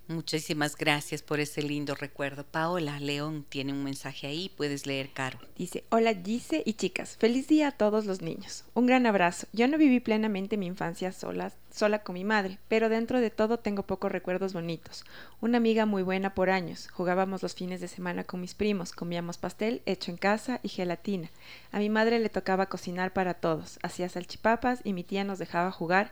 [0.07, 2.43] Muchísimas gracias por ese lindo recuerdo.
[2.45, 5.39] Paola León tiene un mensaje ahí, puedes leer, Caro.
[5.55, 8.65] Dice, hola Gise y chicas, feliz día a todos los niños.
[8.73, 9.47] Un gran abrazo.
[9.53, 13.59] Yo no viví plenamente mi infancia sola, sola con mi madre, pero dentro de todo
[13.59, 15.05] tengo pocos recuerdos bonitos.
[15.41, 16.87] Una amiga muy buena por años.
[16.91, 21.29] Jugábamos los fines de semana con mis primos, comíamos pastel hecho en casa y gelatina.
[21.71, 25.71] A mi madre le tocaba cocinar para todos, hacía salchipapas y mi tía nos dejaba
[25.71, 26.11] jugar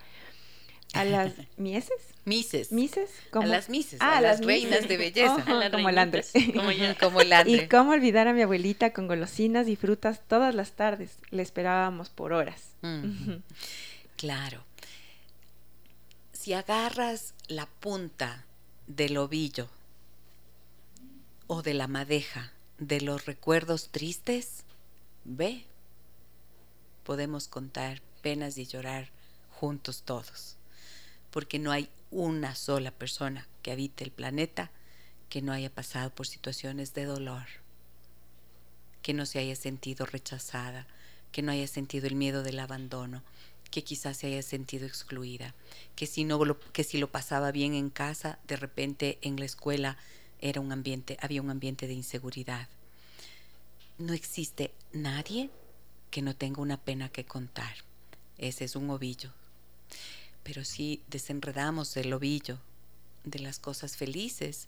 [0.95, 2.15] a las mieses.
[2.23, 2.71] Mises.
[2.71, 3.11] Mises.
[3.33, 3.99] A las mises.
[4.01, 5.43] Ah, a, las, reinas de belleza.
[5.71, 6.31] como el Andrés.
[6.53, 6.71] Como,
[7.21, 7.63] el Andrés.
[7.63, 11.17] Y cómo olvidar a mi abuelita con golosinas y frutas todas las tardes.
[11.29, 12.61] Le esperábamos por horas.
[14.17, 14.63] claro.
[16.33, 18.45] Si agarras la punta
[18.87, 19.67] del ovillo
[21.47, 24.63] o de la madeja de los recuerdos tristes,
[25.23, 25.65] ve,
[27.03, 29.09] podemos contar penas y llorar
[29.51, 30.57] juntos todos
[31.35, 34.71] porque no hay una sola persona que habite el planeta
[35.27, 37.43] que no haya pasado por situaciones de dolor,
[39.01, 40.87] que no se haya sentido rechazada,
[41.33, 43.21] que no haya sentido el miedo del abandono,
[43.69, 45.53] que quizás se haya sentido excluida,
[45.97, 49.43] que si no lo, que si lo pasaba bien en casa, de repente en la
[49.43, 49.97] escuela
[50.39, 52.69] era un ambiente, había un ambiente de inseguridad.
[53.97, 55.49] No existe nadie
[56.11, 57.75] que no tenga una pena que contar.
[58.37, 59.33] Ese es un ovillo.
[60.45, 62.59] Pero si desenredamos el ovillo
[63.23, 64.67] de las cosas felices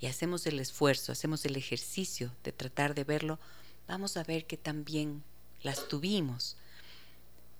[0.00, 3.38] y hacemos el esfuerzo, hacemos el ejercicio de tratar de verlo,
[3.86, 5.22] vamos a ver que también
[5.62, 6.56] las tuvimos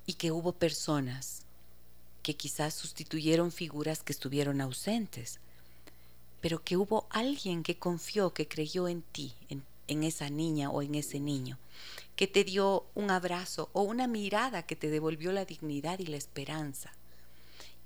[0.07, 1.43] y que hubo personas
[2.23, 5.39] que quizás sustituyeron figuras que estuvieron ausentes.
[6.41, 10.83] pero que hubo alguien que confió, que creyó en ti, en, en esa niña o
[10.83, 11.57] en ese niño,
[12.17, 16.17] que te dio un abrazo o una mirada que te devolvió la dignidad y la
[16.17, 16.93] esperanza.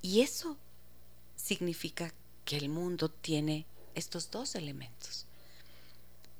[0.07, 0.57] Y eso
[1.35, 5.27] significa que el mundo tiene estos dos elementos.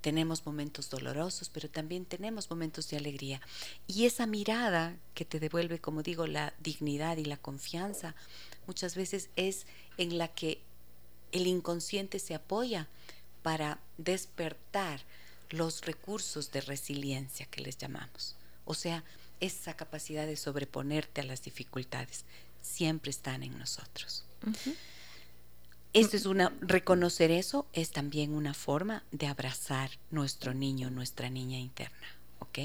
[0.03, 3.41] Tenemos momentos dolorosos, pero también tenemos momentos de alegría.
[3.89, 8.15] Y esa mirada que te devuelve, como digo, la dignidad y la confianza,
[8.69, 9.67] muchas veces es
[9.99, 10.61] en la que
[11.33, 12.87] el inconsciente se apoya
[13.43, 15.01] para despertar
[15.51, 18.37] los recursos de resiliencia que les llamamos.
[18.65, 19.03] O sea,
[19.41, 22.25] esa capacidad de sobreponerte a las dificultades
[22.61, 24.25] siempre están en nosotros.
[25.93, 31.59] Esto es una, reconocer eso es también una forma de abrazar nuestro niño, nuestra niña
[31.59, 32.07] interna,
[32.39, 32.59] ¿ok?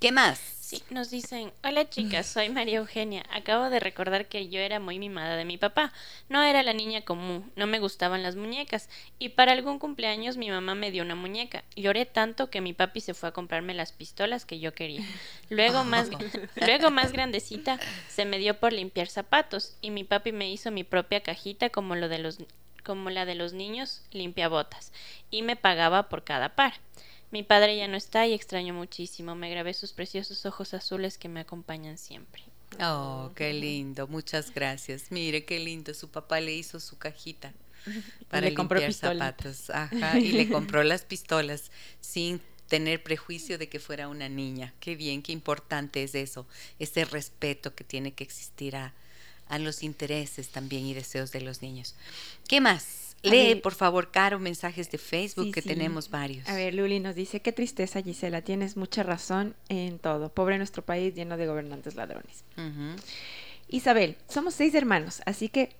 [0.00, 0.38] ¿Qué más?
[0.64, 3.22] Sí, nos dicen, hola chicas, soy María Eugenia.
[3.30, 5.92] Acabo de recordar que yo era muy mimada de mi papá.
[6.30, 8.88] No era la niña común, no me gustaban las muñecas.
[9.18, 11.64] Y para algún cumpleaños mi mamá me dio una muñeca.
[11.76, 15.02] Lloré tanto que mi papi se fue a comprarme las pistolas que yo quería.
[15.50, 16.08] Luego más,
[16.56, 20.82] luego más grandecita se me dio por limpiar zapatos y mi papi me hizo mi
[20.82, 22.38] propia cajita como lo de los
[22.82, 24.92] como la de los niños limpia botas
[25.30, 26.72] y me pagaba por cada par.
[27.34, 29.34] Mi padre ya no está y extraño muchísimo.
[29.34, 32.44] Me grabé sus preciosos ojos azules que me acompañan siempre.
[32.80, 34.06] Oh, qué lindo.
[34.06, 35.10] Muchas gracias.
[35.10, 35.94] Mire, qué lindo.
[35.94, 37.52] Su papá le hizo su cajita
[38.30, 39.68] para le limpiar zapatos.
[39.70, 44.72] Ajá, y le compró las pistolas sin tener prejuicio de que fuera una niña.
[44.78, 46.46] Qué bien, qué importante es eso,
[46.78, 48.94] ese respeto que tiene que existir a,
[49.48, 51.96] a los intereses también y deseos de los niños.
[52.46, 53.13] ¿Qué más?
[53.30, 55.68] Lee, por favor, Caro, mensajes de Facebook, Sí, que sí.
[55.68, 56.48] tenemos varios.
[56.48, 60.28] A ver, Luli nos dice, qué tristeza Gisela, tienes mucha razón en todo.
[60.28, 62.44] Pobre nuestro país lleno de gobernantes ladrones.
[63.68, 65.74] Isabel, somos seis hermanos, así que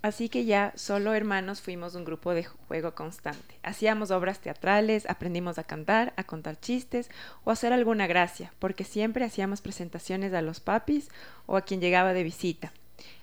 [0.00, 3.56] así que ya solo hermanos fuimos un grupo de juego constante.
[3.64, 7.10] Hacíamos obras teatrales, aprendimos a cantar, a contar chistes
[7.44, 11.08] o a hacer alguna gracia, porque siempre hacíamos presentaciones a los papis
[11.46, 12.72] o a quien llegaba de visita.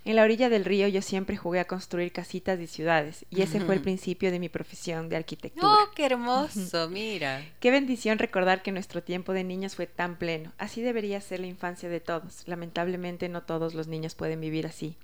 [0.05, 3.59] En la orilla del río yo siempre jugué a construir casitas y ciudades, y ese
[3.59, 5.67] fue el principio de mi profesión de arquitectura.
[5.67, 7.43] Oh, qué hermoso, mira.
[7.59, 10.51] Qué bendición recordar que nuestro tiempo de niños fue tan pleno.
[10.59, 12.47] Así debería ser la infancia de todos.
[12.47, 14.95] Lamentablemente no todos los niños pueden vivir así.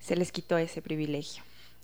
[0.00, 1.42] Se les quitó ese privilegio.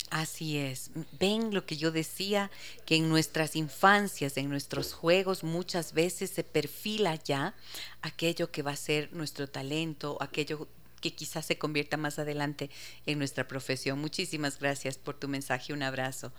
[0.09, 0.91] Así es.
[1.21, 2.51] Ven lo que yo decía,
[2.85, 7.55] que en nuestras infancias, en nuestros juegos, muchas veces se perfila ya
[8.03, 10.67] aquello que va a ser nuestro talento, aquello
[11.01, 12.71] que quizás se convierta más adelante
[13.07, 14.01] en nuestra profesión.
[14.01, 15.73] Muchísimas gracias por tu mensaje.
[15.73, 16.33] Un abrazo.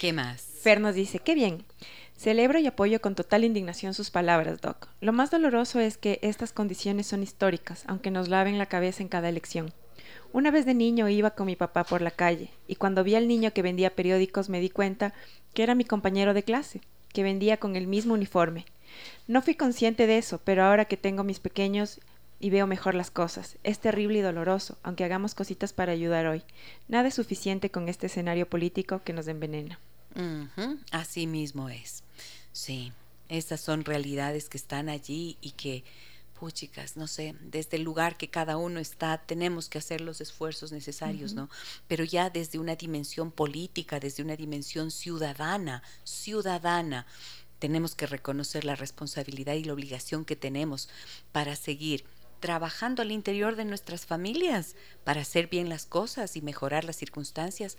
[0.00, 0.42] ¿Qué más?
[0.62, 1.64] Fer nos dice, qué bien.
[2.16, 4.88] Celebro y apoyo con total indignación sus palabras, Doc.
[5.00, 9.08] Lo más doloroso es que estas condiciones son históricas, aunque nos laven la cabeza en
[9.08, 9.72] cada elección.
[10.32, 13.28] Una vez de niño iba con mi papá por la calle, y cuando vi al
[13.28, 15.12] niño que vendía periódicos me di cuenta
[15.52, 16.80] que era mi compañero de clase,
[17.12, 18.64] que vendía con el mismo uniforme.
[19.26, 22.00] No fui consciente de eso, pero ahora que tengo mis pequeños
[22.42, 23.56] y veo mejor las cosas.
[23.62, 26.42] Es terrible y doloroso, aunque hagamos cositas para ayudar hoy.
[26.88, 29.78] Nada es suficiente con este escenario político que nos envenena.
[30.90, 32.02] Así mismo es.
[32.52, 32.92] Sí,
[33.28, 35.84] esas son realidades que están allí y que,
[36.38, 40.72] puchicas, no sé, desde el lugar que cada uno está, tenemos que hacer los esfuerzos
[40.72, 41.48] necesarios, ¿no?
[41.86, 47.06] Pero ya desde una dimensión política, desde una dimensión ciudadana, ciudadana,
[47.60, 50.88] tenemos que reconocer la responsabilidad y la obligación que tenemos
[51.30, 52.04] para seguir
[52.42, 54.74] trabajando al interior de nuestras familias,
[55.04, 57.78] para hacer bien las cosas y mejorar las circunstancias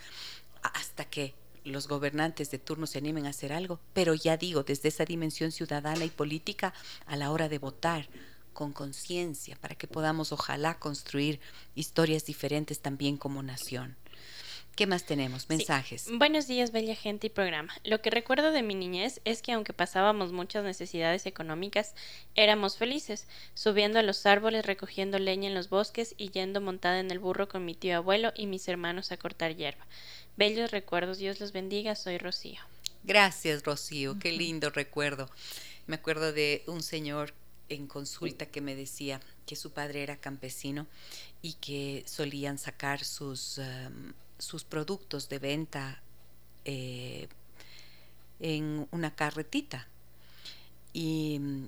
[0.64, 1.36] hasta que
[1.66, 5.52] los gobernantes de turno se animen a hacer algo, pero ya digo, desde esa dimensión
[5.52, 6.74] ciudadana y política
[7.06, 8.08] a la hora de votar
[8.54, 11.42] con conciencia para que podamos ojalá construir
[11.76, 13.98] historias diferentes también como nación.
[14.76, 15.50] ¿Qué más tenemos?
[15.50, 16.08] Mensajes.
[16.12, 17.72] Buenos días, bella gente y programa.
[17.84, 21.94] Lo que recuerdo de mi niñez es que aunque pasábamos muchas necesidades económicas,
[22.34, 27.12] éramos felices, subiendo a los árboles, recogiendo leña en los bosques y yendo montada en
[27.12, 29.86] el burro con mi tío abuelo y mis hermanos a cortar hierba.
[30.38, 32.62] Bellos recuerdos, Dios los bendiga, soy Rocío.
[33.04, 34.18] Gracias, Rocío.
[34.18, 35.30] Qué lindo recuerdo.
[35.86, 37.36] Me acuerdo de un señor
[37.70, 40.88] en consulta que me decía que su padre era campesino
[41.44, 44.14] y que solían sacar sus, um,
[44.44, 46.02] sus productos de venta
[46.66, 47.28] eh,
[48.40, 49.88] en una carretita.
[50.94, 51.68] Y mm,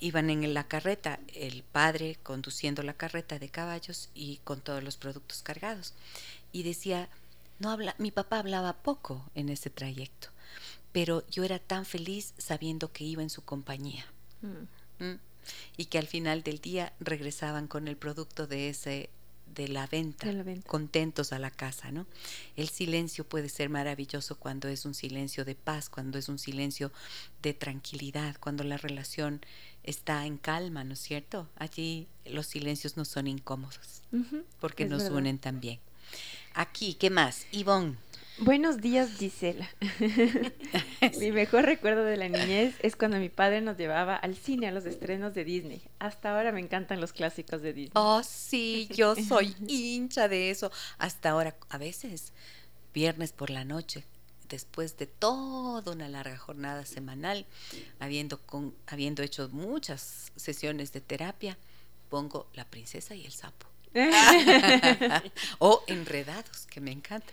[0.00, 4.96] iban en la carreta, el padre conduciendo la carreta de caballos y con todos los
[4.96, 5.94] productos cargados.
[6.52, 7.08] Y decía,
[7.58, 10.28] no habla, mi papá hablaba poco en ese trayecto,
[10.92, 14.04] pero yo era tan feliz sabiendo que iba en su compañía.
[14.42, 15.18] ¿m?
[15.76, 19.10] Y que al final del día regresaban con el producto de ese
[19.54, 20.66] de la venta, De la venta.
[20.68, 22.06] contentos a la casa, ¿no?
[22.56, 26.92] El silencio puede ser maravilloso cuando es un silencio de paz, cuando es un silencio
[27.42, 29.40] de tranquilidad, cuando la relación
[29.82, 31.48] está en calma, ¿no es cierto?
[31.56, 34.02] Allí los silencios no son incómodos,
[34.60, 35.18] porque nos verdad.
[35.18, 35.78] unen también.
[36.54, 37.46] Aquí, ¿qué más?
[37.52, 37.96] Ivonne.
[38.38, 39.70] Buenos días, Gisela.
[41.20, 44.72] mi mejor recuerdo de la niñez es cuando mi padre nos llevaba al cine a
[44.72, 45.82] los estrenos de Disney.
[46.00, 47.92] Hasta ahora me encantan los clásicos de Disney.
[47.94, 50.72] Oh, sí, yo soy hincha de eso.
[50.98, 52.32] Hasta ahora, a veces,
[52.92, 54.04] viernes por la noche,
[54.48, 57.46] después de toda una larga jornada semanal,
[58.00, 61.56] habiendo, con, habiendo hecho muchas sesiones de terapia,
[62.10, 63.73] pongo La princesa y el sapo.
[65.58, 67.32] o Enredados, que me encanta.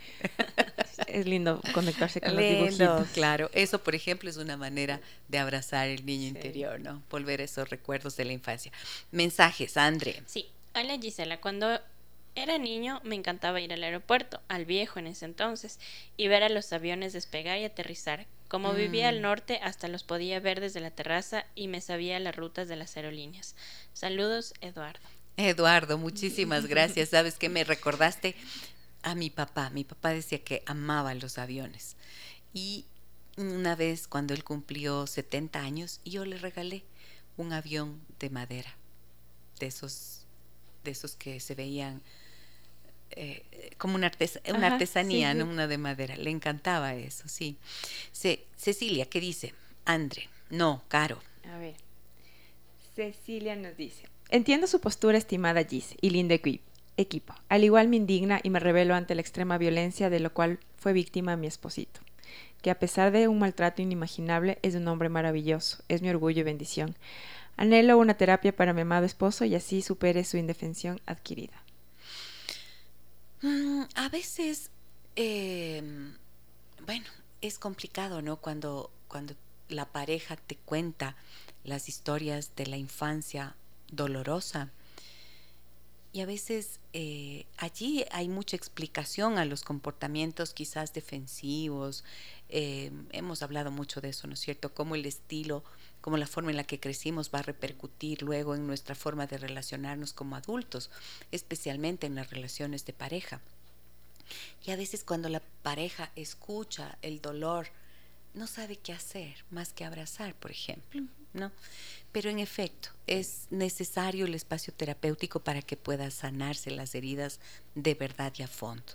[1.08, 3.08] es lindo conectarse con los dibujitos.
[3.14, 3.50] claro.
[3.54, 6.28] Eso, por ejemplo, es una manera de abrazar el niño Sí.
[6.30, 7.02] interior, ¿no?
[7.10, 8.72] Volver a esos recuerdos de la infancia.
[9.12, 10.22] Mensajes, Andre.
[10.28, 11.80] Sí, hola Gisela, cuando
[12.36, 15.80] era niño me encantaba ir al aeropuerto, al viejo en ese entonces,
[16.16, 18.26] y ver a los aviones despegar y aterrizar.
[18.48, 19.24] Como vivía al Mm.
[19.24, 22.96] norte, hasta los podía ver desde la terraza y me sabía las rutas de las
[22.98, 23.56] aerolíneas.
[23.94, 25.00] Saludos, Eduardo.
[25.38, 27.10] Eduardo, muchísimas gracias.
[27.10, 28.36] Sabes que me recordaste
[29.04, 29.70] a mi papá.
[29.72, 31.96] Mi papá decía que amaba los aviones.
[32.54, 32.86] Y
[33.38, 36.84] una vez cuando él cumplió 70 años, yo le regalé
[37.38, 38.76] un avión de madera,
[39.60, 40.26] de esos,
[40.84, 42.02] de esos que se veían
[43.12, 45.46] eh, como una, artes- una Ajá, artesanía, sí, ¿no?
[45.46, 45.52] sí.
[45.52, 46.16] Una de madera.
[46.18, 47.58] Le encantaba eso, sí.
[48.12, 49.54] Ce- Cecilia, ¿qué dice?
[49.86, 51.20] Andre, no, Caro.
[51.52, 51.76] A ver.
[52.96, 56.62] Cecilia nos dice: Entiendo su postura, estimada Gis, y lindo equi-
[56.98, 57.36] equipo.
[57.50, 60.94] Al igual me indigna y me revelo ante la extrema violencia de lo cual fue
[60.94, 62.00] víctima mi esposito,
[62.62, 66.44] que a pesar de un maltrato inimaginable es un hombre maravilloso, es mi orgullo y
[66.44, 66.96] bendición.
[67.58, 71.62] Anhelo una terapia para mi amado esposo y así supere su indefensión adquirida.
[73.42, 74.72] Mm, a veces,
[75.16, 75.84] eh,
[76.86, 77.06] bueno,
[77.42, 78.38] es complicado, ¿no?
[78.38, 79.34] Cuando, cuando
[79.68, 81.16] la pareja te cuenta
[81.64, 83.56] las historias de la infancia
[83.92, 84.72] dolorosa.
[86.14, 92.04] Y a veces eh, allí hay mucha explicación a los comportamientos quizás defensivos.
[92.50, 94.74] eh, hemos hablado mucho de eso, ¿no es cierto?
[94.74, 95.64] Cómo el estilo,
[96.02, 99.38] cómo la forma en la que crecimos va a repercutir luego en nuestra forma de
[99.38, 100.90] relacionarnos como adultos,
[101.32, 103.40] especialmente en las relaciones de pareja.
[104.66, 107.68] Y a veces cuando la pareja escucha el dolor,
[108.34, 111.52] no sabe qué hacer más que abrazar, por ejemplo, ¿no?
[112.12, 117.40] Pero en efecto, es necesario el espacio terapéutico para que pueda sanarse las heridas
[117.76, 118.94] de verdad y a fondo.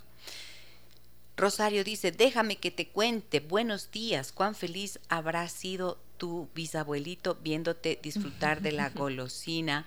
[1.36, 7.98] Rosario dice, déjame que te cuente, buenos días, cuán feliz habrá sido tu bisabuelito viéndote
[8.02, 9.86] disfrutar de la golosina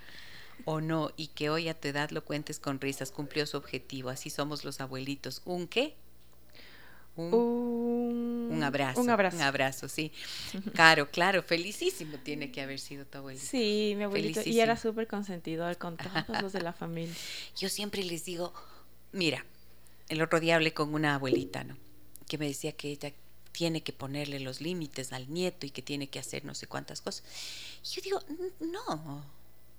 [0.66, 4.10] o no, y que hoy a tu edad lo cuentes con risas, cumplió su objetivo,
[4.10, 5.42] así somos los abuelitos.
[5.46, 5.96] ¿Un qué?
[7.20, 9.02] Un, Un, un abrazo.
[9.02, 9.36] Un abrazo.
[9.38, 10.12] Un abrazo, sí.
[10.74, 13.46] Claro, claro, felicísimo tiene que haber sido tu abuelito.
[13.46, 14.42] Sí, mi abuelito.
[14.46, 17.14] Y era súper consentidor con todos los de la familia.
[17.58, 18.54] Yo siempre les digo,
[19.12, 19.46] mira,
[20.08, 21.78] el otro día hablé con una abuelita, ¿no?
[22.28, 23.12] Que me decía que ella
[23.52, 27.02] tiene que ponerle los límites al nieto y que tiene que hacer no sé cuántas
[27.02, 27.24] cosas.
[27.84, 29.26] Y yo digo, "N- no,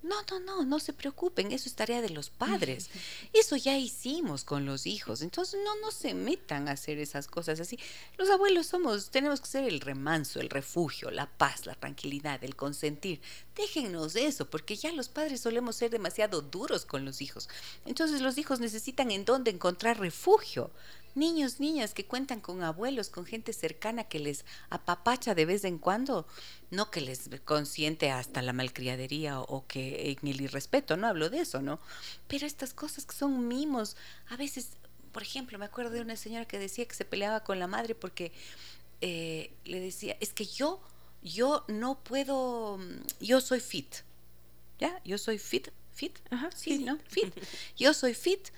[0.03, 2.89] no, no, no, no se preocupen, eso es tarea de los padres.
[3.33, 7.59] Eso ya hicimos con los hijos, entonces no, no se metan a hacer esas cosas
[7.59, 7.77] así.
[8.17, 12.55] Los abuelos somos, tenemos que ser el remanso, el refugio, la paz, la tranquilidad, el
[12.55, 13.21] consentir.
[13.55, 17.47] Déjennos eso, porque ya los padres solemos ser demasiado duros con los hijos.
[17.85, 20.71] Entonces los hijos necesitan en dónde encontrar refugio.
[21.13, 25.77] Niños, niñas que cuentan con abuelos, con gente cercana que les apapacha de vez en
[25.77, 26.25] cuando,
[26.69, 31.39] no que les consiente hasta la malcriadería o que en el irrespeto, no hablo de
[31.39, 31.79] eso, ¿no?
[32.27, 33.97] Pero estas cosas que son mimos,
[34.29, 34.69] a veces,
[35.11, 37.93] por ejemplo, me acuerdo de una señora que decía que se peleaba con la madre
[37.93, 38.31] porque
[39.01, 40.79] eh, le decía, es que yo,
[41.23, 43.95] yo no puedo, mm, yo soy fit,
[44.79, 45.01] ¿ya?
[45.03, 46.83] Yo soy fit, fit, Ajá, sí, sí.
[46.83, 46.97] ¿no?
[47.09, 47.33] Fit.
[47.77, 48.49] Yo soy fit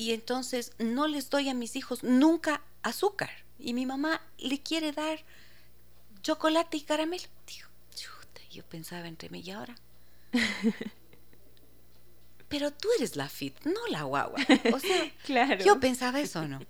[0.00, 3.30] y entonces no les doy a mis hijos nunca azúcar.
[3.58, 5.22] Y mi mamá le quiere dar
[6.22, 7.24] chocolate y caramelo.
[7.46, 9.74] Digo, chuta, yo pensaba entre mí y ahora.
[12.48, 14.40] Pero tú eres la fit, no la guagua.
[14.72, 15.64] O sea, Claro.
[15.64, 16.58] yo pensaba eso, ¿no?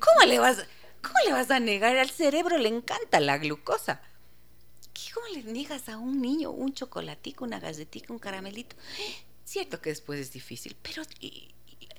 [0.00, 0.58] ¿Cómo le vas,
[1.02, 2.58] cómo le vas a negar al cerebro?
[2.58, 4.00] Le encanta la glucosa.
[4.94, 8.76] ¿Qué- ¿Cómo le niegas a un niño un chocolatico, una galletita, un caramelito?
[9.44, 11.02] Cierto que después es difícil, pero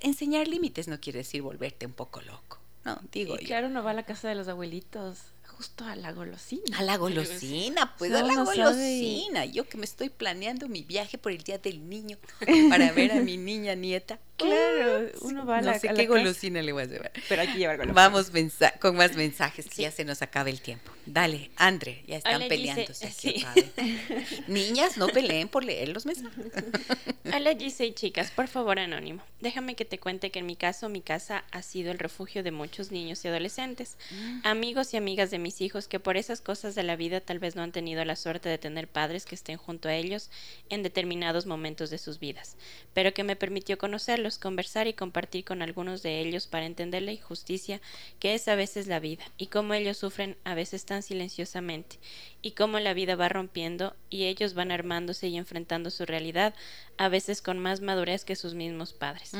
[0.00, 2.58] enseñar límites no quiere decir volverte un poco loco.
[2.84, 3.46] No, digo Y yo.
[3.46, 6.78] claro, no va a la casa de los abuelitos, justo a la golosina.
[6.78, 8.56] A la golosina, pues No, a la no sabe.
[8.58, 9.44] golosina.
[9.44, 12.16] Yo que me estoy planeando mi viaje por el Día del Niño
[12.70, 14.18] para ver a mi niña nieta.
[14.40, 16.86] Claro, uno va a la No sé a la qué casa, golosina le voy a
[16.86, 17.12] llevar.
[17.28, 17.94] Pero hay que llevar golosina.
[18.02, 20.90] Vamos mensa- con más mensajes, que ya se nos acaba el tiempo.
[21.06, 23.46] Dale, Andre, ya están Hola, peleándose aquí Sí.
[24.48, 26.46] Niñas, no peleen por leer los mensajes.
[27.34, 29.22] Hola Gise y chicas, por favor anónimo.
[29.40, 32.50] Déjame que te cuente que en mi caso mi casa ha sido el refugio de
[32.50, 33.96] muchos niños y adolescentes,
[34.44, 37.56] amigos y amigas de mis hijos que por esas cosas de la vida tal vez
[37.56, 40.30] no han tenido la suerte de tener padres que estén junto a ellos
[40.68, 42.56] en determinados momentos de sus vidas,
[42.94, 47.12] pero que me permitió conocerlos, conversar y compartir con algunos de ellos para entender la
[47.12, 47.80] injusticia
[48.18, 51.98] que es a veces la vida y cómo ellos sufren a veces tan silenciosamente
[52.42, 56.54] y cómo la vida va rompiendo y ellos van armándose y enfrentando su realidad
[56.96, 59.32] a veces con más madurez que sus mismos padres.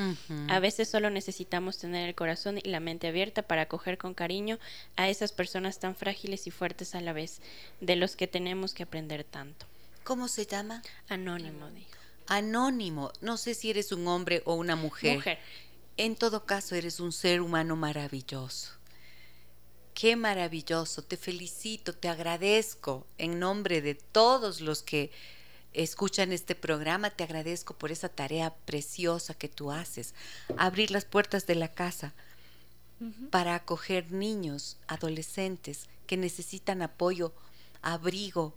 [0.48, 4.58] A veces solo necesitamos tener el corazón y la mente abierta para acoger con cariño
[4.96, 7.40] a esas personas tan frágiles y fuertes a la vez,
[7.80, 9.66] de los que tenemos que aprender tanto.
[10.04, 10.82] ¿Cómo se llama?
[11.08, 11.99] Anónimo, dijo.
[12.30, 13.12] Anónimo.
[13.20, 15.16] No sé si eres un hombre o una mujer.
[15.16, 15.38] Mujer.
[15.96, 18.70] En todo caso, eres un ser humano maravilloso.
[19.94, 21.02] Qué maravilloso.
[21.02, 25.10] Te felicito, te agradezco en nombre de todos los que
[25.72, 27.10] escuchan este programa.
[27.10, 30.14] Te agradezco por esa tarea preciosa que tú haces.
[30.56, 32.14] Abrir las puertas de la casa
[33.30, 37.32] para acoger niños, adolescentes que necesitan apoyo,
[37.82, 38.54] abrigo,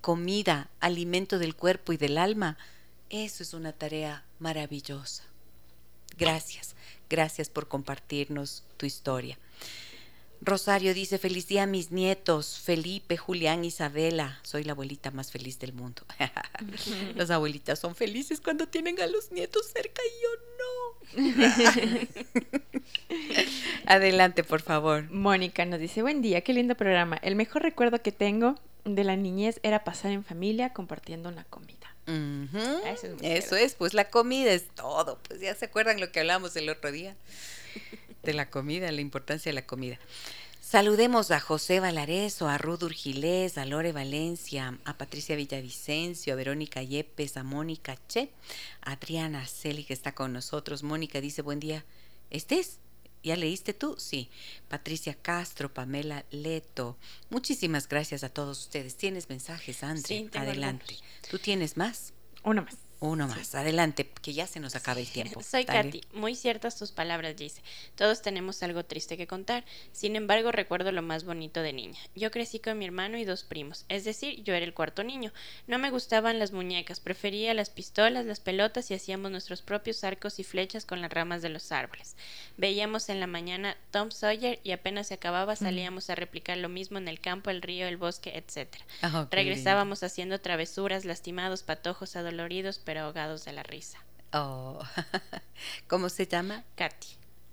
[0.00, 2.58] comida, alimento del cuerpo y del alma.
[3.14, 5.22] Eso es una tarea maravillosa.
[6.18, 6.74] Gracias,
[7.08, 9.38] gracias por compartirnos tu historia.
[10.40, 14.40] Rosario dice, feliz día a mis nietos, Felipe, Julián, Isabela.
[14.42, 16.02] Soy la abuelita más feliz del mundo.
[17.14, 21.54] Las abuelitas son felices cuando tienen a los nietos cerca y yo no.
[23.86, 25.08] Adelante, por favor.
[25.12, 27.16] Mónica nos dice, buen día, qué lindo programa.
[27.22, 31.94] El mejor recuerdo que tengo de la niñez era pasar en familia compartiendo una comida.
[33.22, 35.18] Eso es, pues la comida es todo.
[35.26, 37.16] Pues ya se acuerdan lo que hablamos el otro día
[38.22, 39.98] de la comida, la importancia de la comida.
[40.60, 46.82] Saludemos a José Valareso, a Ruth Urgilés, a Lore Valencia, a Patricia Villavicencio, a Verónica
[46.82, 48.30] Yepes, a Mónica Che,
[48.80, 50.82] a Adriana Celi que está con nosotros.
[50.82, 51.84] Mónica dice, buen día.
[52.30, 52.78] ¿Estés?
[53.24, 53.96] ¿Ya leíste tú?
[53.98, 54.28] Sí.
[54.68, 56.98] Patricia Castro, Pamela Leto.
[57.30, 58.96] Muchísimas gracias a todos ustedes.
[58.96, 60.06] ¿Tienes mensajes, André?
[60.06, 60.84] Sí, Adelante.
[60.94, 61.30] algunos.
[61.30, 62.12] ¿Tú tienes más?
[62.44, 62.76] Una más.
[63.04, 63.54] Uno más.
[63.54, 65.42] Adelante, que ya se nos acaba el tiempo.
[65.42, 65.90] Soy Dale.
[65.90, 66.00] Katy.
[66.14, 67.60] Muy ciertas tus palabras, dice.
[67.96, 69.64] Todos tenemos algo triste que contar.
[69.92, 71.98] Sin embargo, recuerdo lo más bonito de niña.
[72.14, 73.84] Yo crecí con mi hermano y dos primos.
[73.90, 75.32] Es decir, yo era el cuarto niño.
[75.66, 77.00] No me gustaban las muñecas.
[77.00, 81.42] Prefería las pistolas, las pelotas y hacíamos nuestros propios arcos y flechas con las ramas
[81.42, 82.16] de los árboles.
[82.56, 86.98] Veíamos en la mañana Tom Sawyer y apenas se acababa salíamos a replicar lo mismo
[86.98, 88.74] en el campo, el río, el bosque, etc.
[89.02, 94.04] Ah, Regresábamos haciendo travesuras, lastimados, patojos, adoloridos, pero ahogados de la risa.
[94.32, 94.80] Oh.
[95.88, 96.64] ¿Cómo se llama?
[96.76, 97.08] Katy.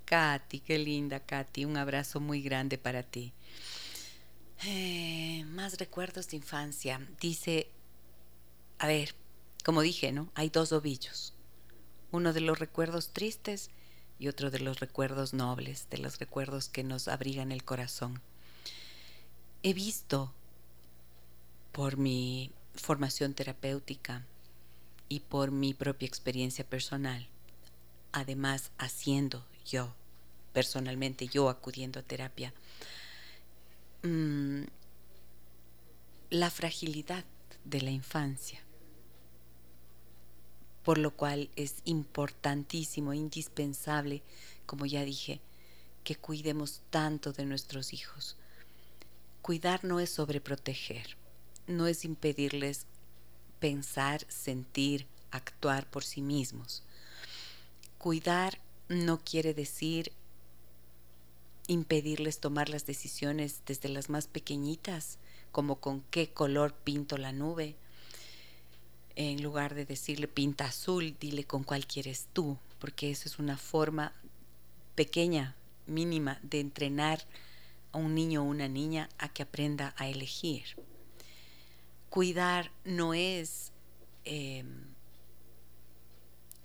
[0.05, 1.65] Katy, qué linda, Katy.
[1.65, 3.33] Un abrazo muy grande para ti.
[4.65, 7.07] Eh, más recuerdos de infancia.
[7.19, 7.71] Dice,
[8.79, 9.15] a ver,
[9.63, 10.31] como dije, ¿no?
[10.35, 11.33] Hay dos ovillos.
[12.11, 13.69] Uno de los recuerdos tristes
[14.19, 18.21] y otro de los recuerdos nobles, de los recuerdos que nos abrigan el corazón.
[19.63, 20.33] He visto
[21.71, 24.25] por mi formación terapéutica
[25.11, 27.27] y por mi propia experiencia personal,
[28.13, 29.93] además haciendo yo,
[30.53, 32.53] personalmente yo acudiendo a terapia,
[34.03, 34.61] mm,
[36.29, 37.25] la fragilidad
[37.65, 38.61] de la infancia,
[40.81, 44.23] por lo cual es importantísimo, indispensable,
[44.65, 45.41] como ya dije,
[46.05, 48.37] que cuidemos tanto de nuestros hijos.
[49.41, 51.17] Cuidar no es sobreproteger,
[51.67, 52.85] no es impedirles
[53.61, 56.83] pensar, sentir, actuar por sí mismos.
[57.97, 58.59] Cuidar
[58.89, 60.11] no quiere decir
[61.67, 65.19] impedirles tomar las decisiones desde las más pequeñitas,
[65.53, 67.75] como con qué color pinto la nube.
[69.15, 73.57] En lugar de decirle pinta azul, dile con cuál quieres tú, porque eso es una
[73.57, 74.11] forma
[74.95, 75.55] pequeña,
[75.85, 77.25] mínima, de entrenar
[77.91, 80.63] a un niño o una niña a que aprenda a elegir.
[82.11, 83.71] Cuidar no es
[84.25, 84.65] eh,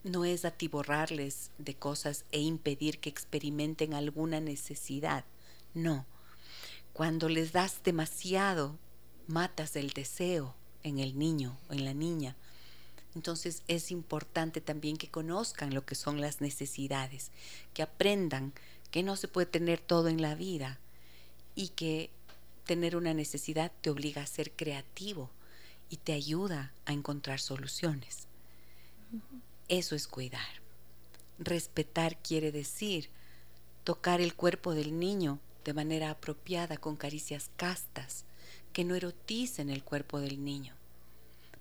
[0.03, 5.25] no es atiborrarles de cosas e impedir que experimenten alguna necesidad.
[5.73, 6.05] No.
[6.93, 8.77] Cuando les das demasiado,
[9.29, 12.37] matas el deseo en el niño o en la niña.
[13.15, 17.31] Entonces es importante también que conozcan lo que son las necesidades,
[17.73, 18.53] que aprendan
[18.91, 20.81] que no se puede tener todo en la vida
[21.55, 22.11] y que
[22.67, 25.31] tener una necesidad te obliga a ser creativo
[25.89, 28.27] y te ayuda a encontrar soluciones.
[29.69, 30.61] Eso es cuidar.
[31.39, 33.09] Respetar quiere decir
[33.85, 38.25] tocar el cuerpo del niño de manera apropiada con caricias castas
[38.73, 40.75] que no eroticen el cuerpo del niño,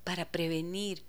[0.03, 1.03] para prevenir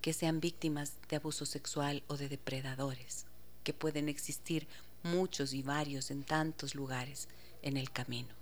[0.00, 3.26] que sean víctimas de abuso sexual o de depredadores,
[3.64, 4.66] que pueden existir
[5.02, 7.28] muchos y varios en tantos lugares
[7.62, 8.41] en el camino.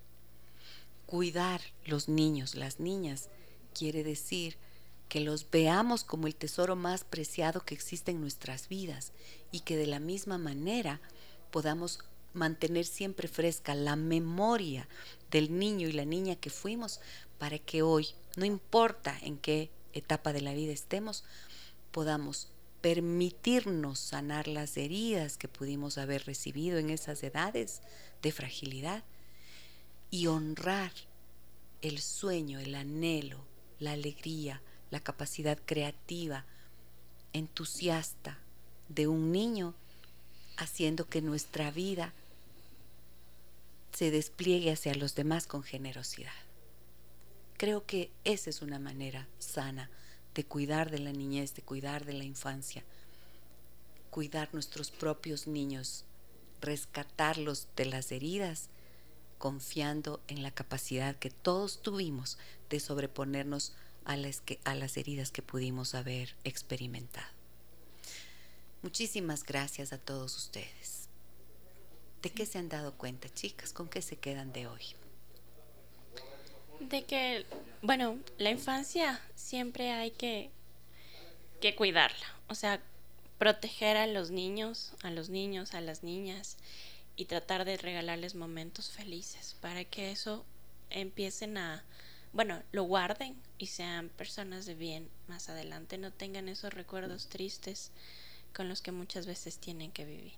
[1.11, 3.31] Cuidar los niños, las niñas,
[3.75, 4.57] quiere decir
[5.09, 9.11] que los veamos como el tesoro más preciado que existe en nuestras vidas
[9.51, 11.01] y que de la misma manera
[11.51, 11.99] podamos
[12.33, 14.87] mantener siempre fresca la memoria
[15.33, 17.01] del niño y la niña que fuimos
[17.39, 21.25] para que hoy, no importa en qué etapa de la vida estemos,
[21.91, 22.47] podamos
[22.83, 27.81] permitirnos sanar las heridas que pudimos haber recibido en esas edades
[28.23, 29.03] de fragilidad
[30.11, 30.93] y honrar
[31.83, 33.45] el sueño, el anhelo,
[33.79, 34.61] la alegría,
[34.91, 36.45] la capacidad creativa,
[37.33, 38.39] entusiasta
[38.89, 39.75] de un niño,
[40.57, 42.13] haciendo que nuestra vida
[43.93, 46.33] se despliegue hacia los demás con generosidad.
[47.57, 49.91] Creo que esa es una manera sana
[50.35, 52.85] de cuidar de la niñez, de cuidar de la infancia,
[54.11, 56.05] cuidar nuestros propios niños,
[56.61, 58.71] rescatarlos de las heridas,
[59.41, 62.37] confiando en la capacidad que todos tuvimos
[62.69, 63.73] de sobreponernos
[64.05, 67.27] a las, que, a las heridas que pudimos haber experimentado.
[68.83, 71.09] Muchísimas gracias a todos ustedes.
[72.21, 73.73] ¿De qué se han dado cuenta, chicas?
[73.73, 74.83] ¿Con qué se quedan de hoy?
[76.81, 77.47] De que,
[77.81, 80.51] bueno, la infancia siempre hay que,
[81.63, 82.27] que cuidarla.
[82.49, 82.83] O sea,
[83.39, 86.59] proteger a los niños, a los niños, a las niñas
[87.21, 90.43] y tratar de regalarles momentos felices para que eso
[90.89, 91.85] empiecen a,
[92.33, 97.91] bueno, lo guarden y sean personas de bien más adelante, no tengan esos recuerdos tristes
[98.55, 100.33] con los que muchas veces tienen que vivir.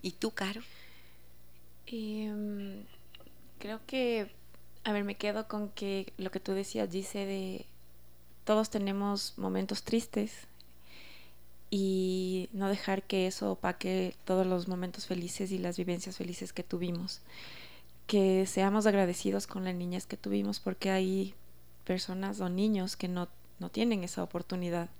[0.00, 0.62] ¿Y tú, Caro?
[1.86, 2.86] Em,
[3.58, 4.32] creo que,
[4.84, 7.66] a ver, me quedo con que lo que tú decías, dice de
[8.44, 10.32] todos tenemos momentos tristes
[11.74, 16.62] y no dejar que eso opaque todos los momentos felices y las vivencias felices que
[16.62, 17.22] tuvimos.
[18.06, 21.34] Que seamos agradecidos con las niñas que tuvimos porque hay
[21.84, 23.26] personas o niños que no,
[23.58, 24.90] no tienen esa oportunidad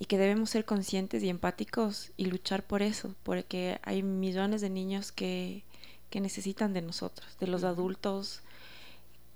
[0.00, 4.70] y que debemos ser conscientes y empáticos y luchar por eso, porque hay millones de
[4.70, 5.62] niños que,
[6.10, 8.40] que necesitan de nosotros, de los adultos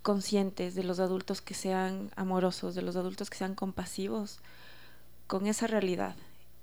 [0.02, 4.40] conscientes, de los adultos que sean amorosos, de los adultos que sean compasivos
[5.28, 6.16] con esa realidad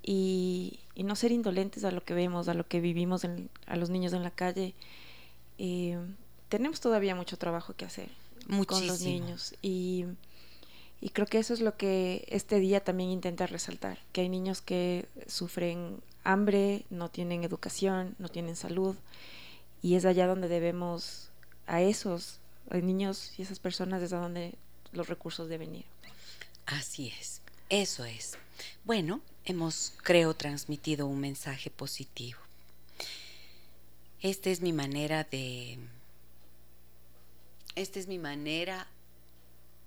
[0.09, 3.75] y, y no ser indolentes a lo que vemos, a lo que vivimos en, a
[3.75, 4.73] los niños en la calle
[5.57, 5.97] eh,
[6.49, 8.09] tenemos todavía mucho trabajo que hacer
[8.67, 10.05] con los niños y,
[11.01, 14.61] y, creo que eso es lo que este día también intenta resaltar, que hay niños
[14.61, 18.95] que sufren hambre, no tienen educación, no tienen salud
[19.81, 21.31] y es allá donde debemos
[21.65, 22.39] a esos
[22.71, 24.55] niños y esas personas es a donde
[24.93, 25.85] los recursos deben ir.
[26.65, 28.37] Así es, eso es.
[28.87, 32.39] Bueno, hemos, creo, transmitido un mensaje positivo.
[34.21, 35.77] Esta es mi manera de...
[37.75, 38.87] Esta es mi manera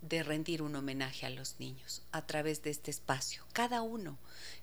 [0.02, 3.42] de rendir un homenaje a los niños a través de este espacio.
[3.54, 4.18] Cada uno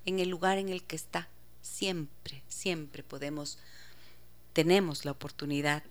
[0.06, 1.28] en el lugar en el que está,
[1.64, 3.58] siempre, siempre podemos,
[4.54, 5.82] tenemos la oportunidad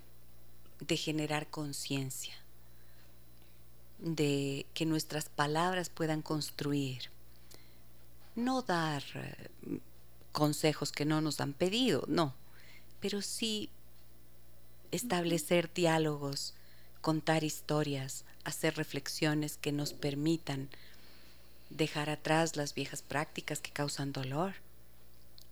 [0.78, 2.36] de generar conciencia,
[3.98, 7.10] de que nuestras palabras puedan construir,
[8.36, 9.80] no dar eh,
[10.32, 12.34] consejos que no nos han pedido, no,
[13.00, 13.70] pero sí
[14.92, 16.54] establecer diálogos,
[17.00, 20.68] contar historias, hacer reflexiones que nos permitan
[21.70, 24.54] dejar atrás las viejas prácticas que causan dolor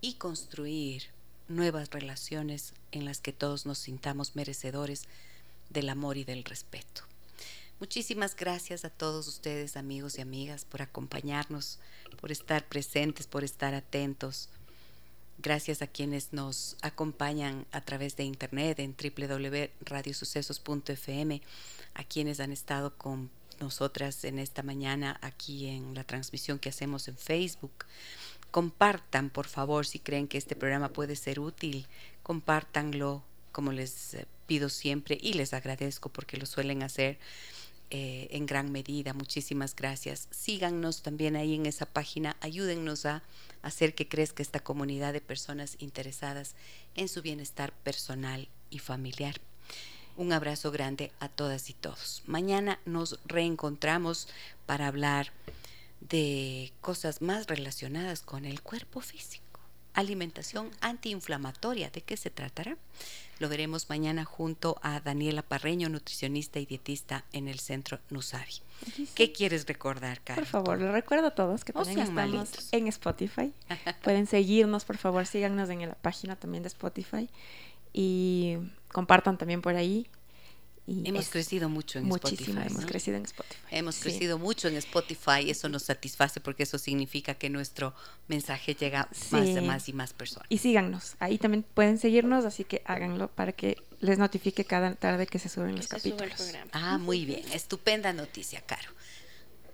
[0.01, 1.03] y construir
[1.47, 5.03] nuevas relaciones en las que todos nos sintamos merecedores
[5.69, 7.03] del amor y del respeto.
[7.77, 11.77] Muchísimas gracias a todos ustedes, amigos y amigas, por acompañarnos,
[12.21, 14.47] por estar presentes, por estar atentos.
[15.39, 21.41] Gracias a quienes nos acompañan a través de internet en www.radiosucesos.fm,
[21.93, 23.29] a quienes han estado con
[23.59, 27.87] nosotras en esta mañana aquí en la transmisión que hacemos en Facebook.
[28.51, 31.87] Compartan, por favor, si creen que este programa puede ser útil,
[32.23, 33.21] compártanlo
[33.51, 37.19] como les eh, pido siempre y les agradezco porque lo suelen hacer
[37.89, 39.13] eh, en gran medida.
[39.13, 40.27] Muchísimas gracias.
[40.31, 42.35] Síganos también ahí en esa página.
[42.41, 43.23] Ayúdennos a
[43.61, 46.55] hacer que crezca esta comunidad de personas interesadas
[46.95, 49.35] en su bienestar personal y familiar.
[50.17, 52.23] Un abrazo grande a todas y todos.
[52.25, 54.29] Mañana nos reencontramos
[54.65, 55.31] para hablar
[55.99, 59.43] de cosas más relacionadas con el cuerpo físico.
[59.93, 61.89] alimentación antiinflamatoria.
[61.89, 62.77] ¿De qué se tratará?
[63.39, 68.61] Lo veremos mañana junto a Daniela Parreño, nutricionista y dietista en el centro Nusavi.
[69.13, 70.49] ¿Qué quieres recordar, Carlos?
[70.49, 73.51] Por favor, les recuerdo a todos que también estamos en Spotify.
[74.03, 77.29] Pueden seguirnos, por favor, síganos en la página también de Spotify
[77.91, 78.57] y
[78.91, 80.07] compartan también por ahí
[80.87, 82.73] hemos crecido mucho en muchísimo, Spotify.
[82.73, 83.61] Hemos crecido en Spotify.
[83.71, 85.49] Hemos crecido mucho en Spotify.
[85.49, 87.93] Eso nos satisface porque eso significa que nuestro
[88.27, 90.47] mensaje llega a más, más y más personas.
[90.49, 91.15] Y síganos.
[91.19, 95.49] Ahí también pueden seguirnos, así que háganlo para que les notifique cada tarde que se
[95.49, 96.53] suben los capítulos.
[96.71, 97.43] ah, muy bien.
[97.51, 98.89] Estupenda noticia, Caro.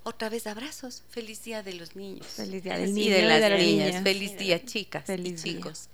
[0.03, 1.03] Otra vez abrazos.
[1.09, 2.25] Feliz día de los niños.
[2.25, 3.07] Feliz día del niño.
[3.07, 4.03] Y de las niñas.
[4.03, 5.89] Feliz día, chicas y chicos.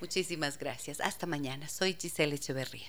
[0.00, 1.00] Muchísimas gracias.
[1.00, 1.68] Hasta mañana.
[1.68, 2.88] Soy Giselle Echeverría.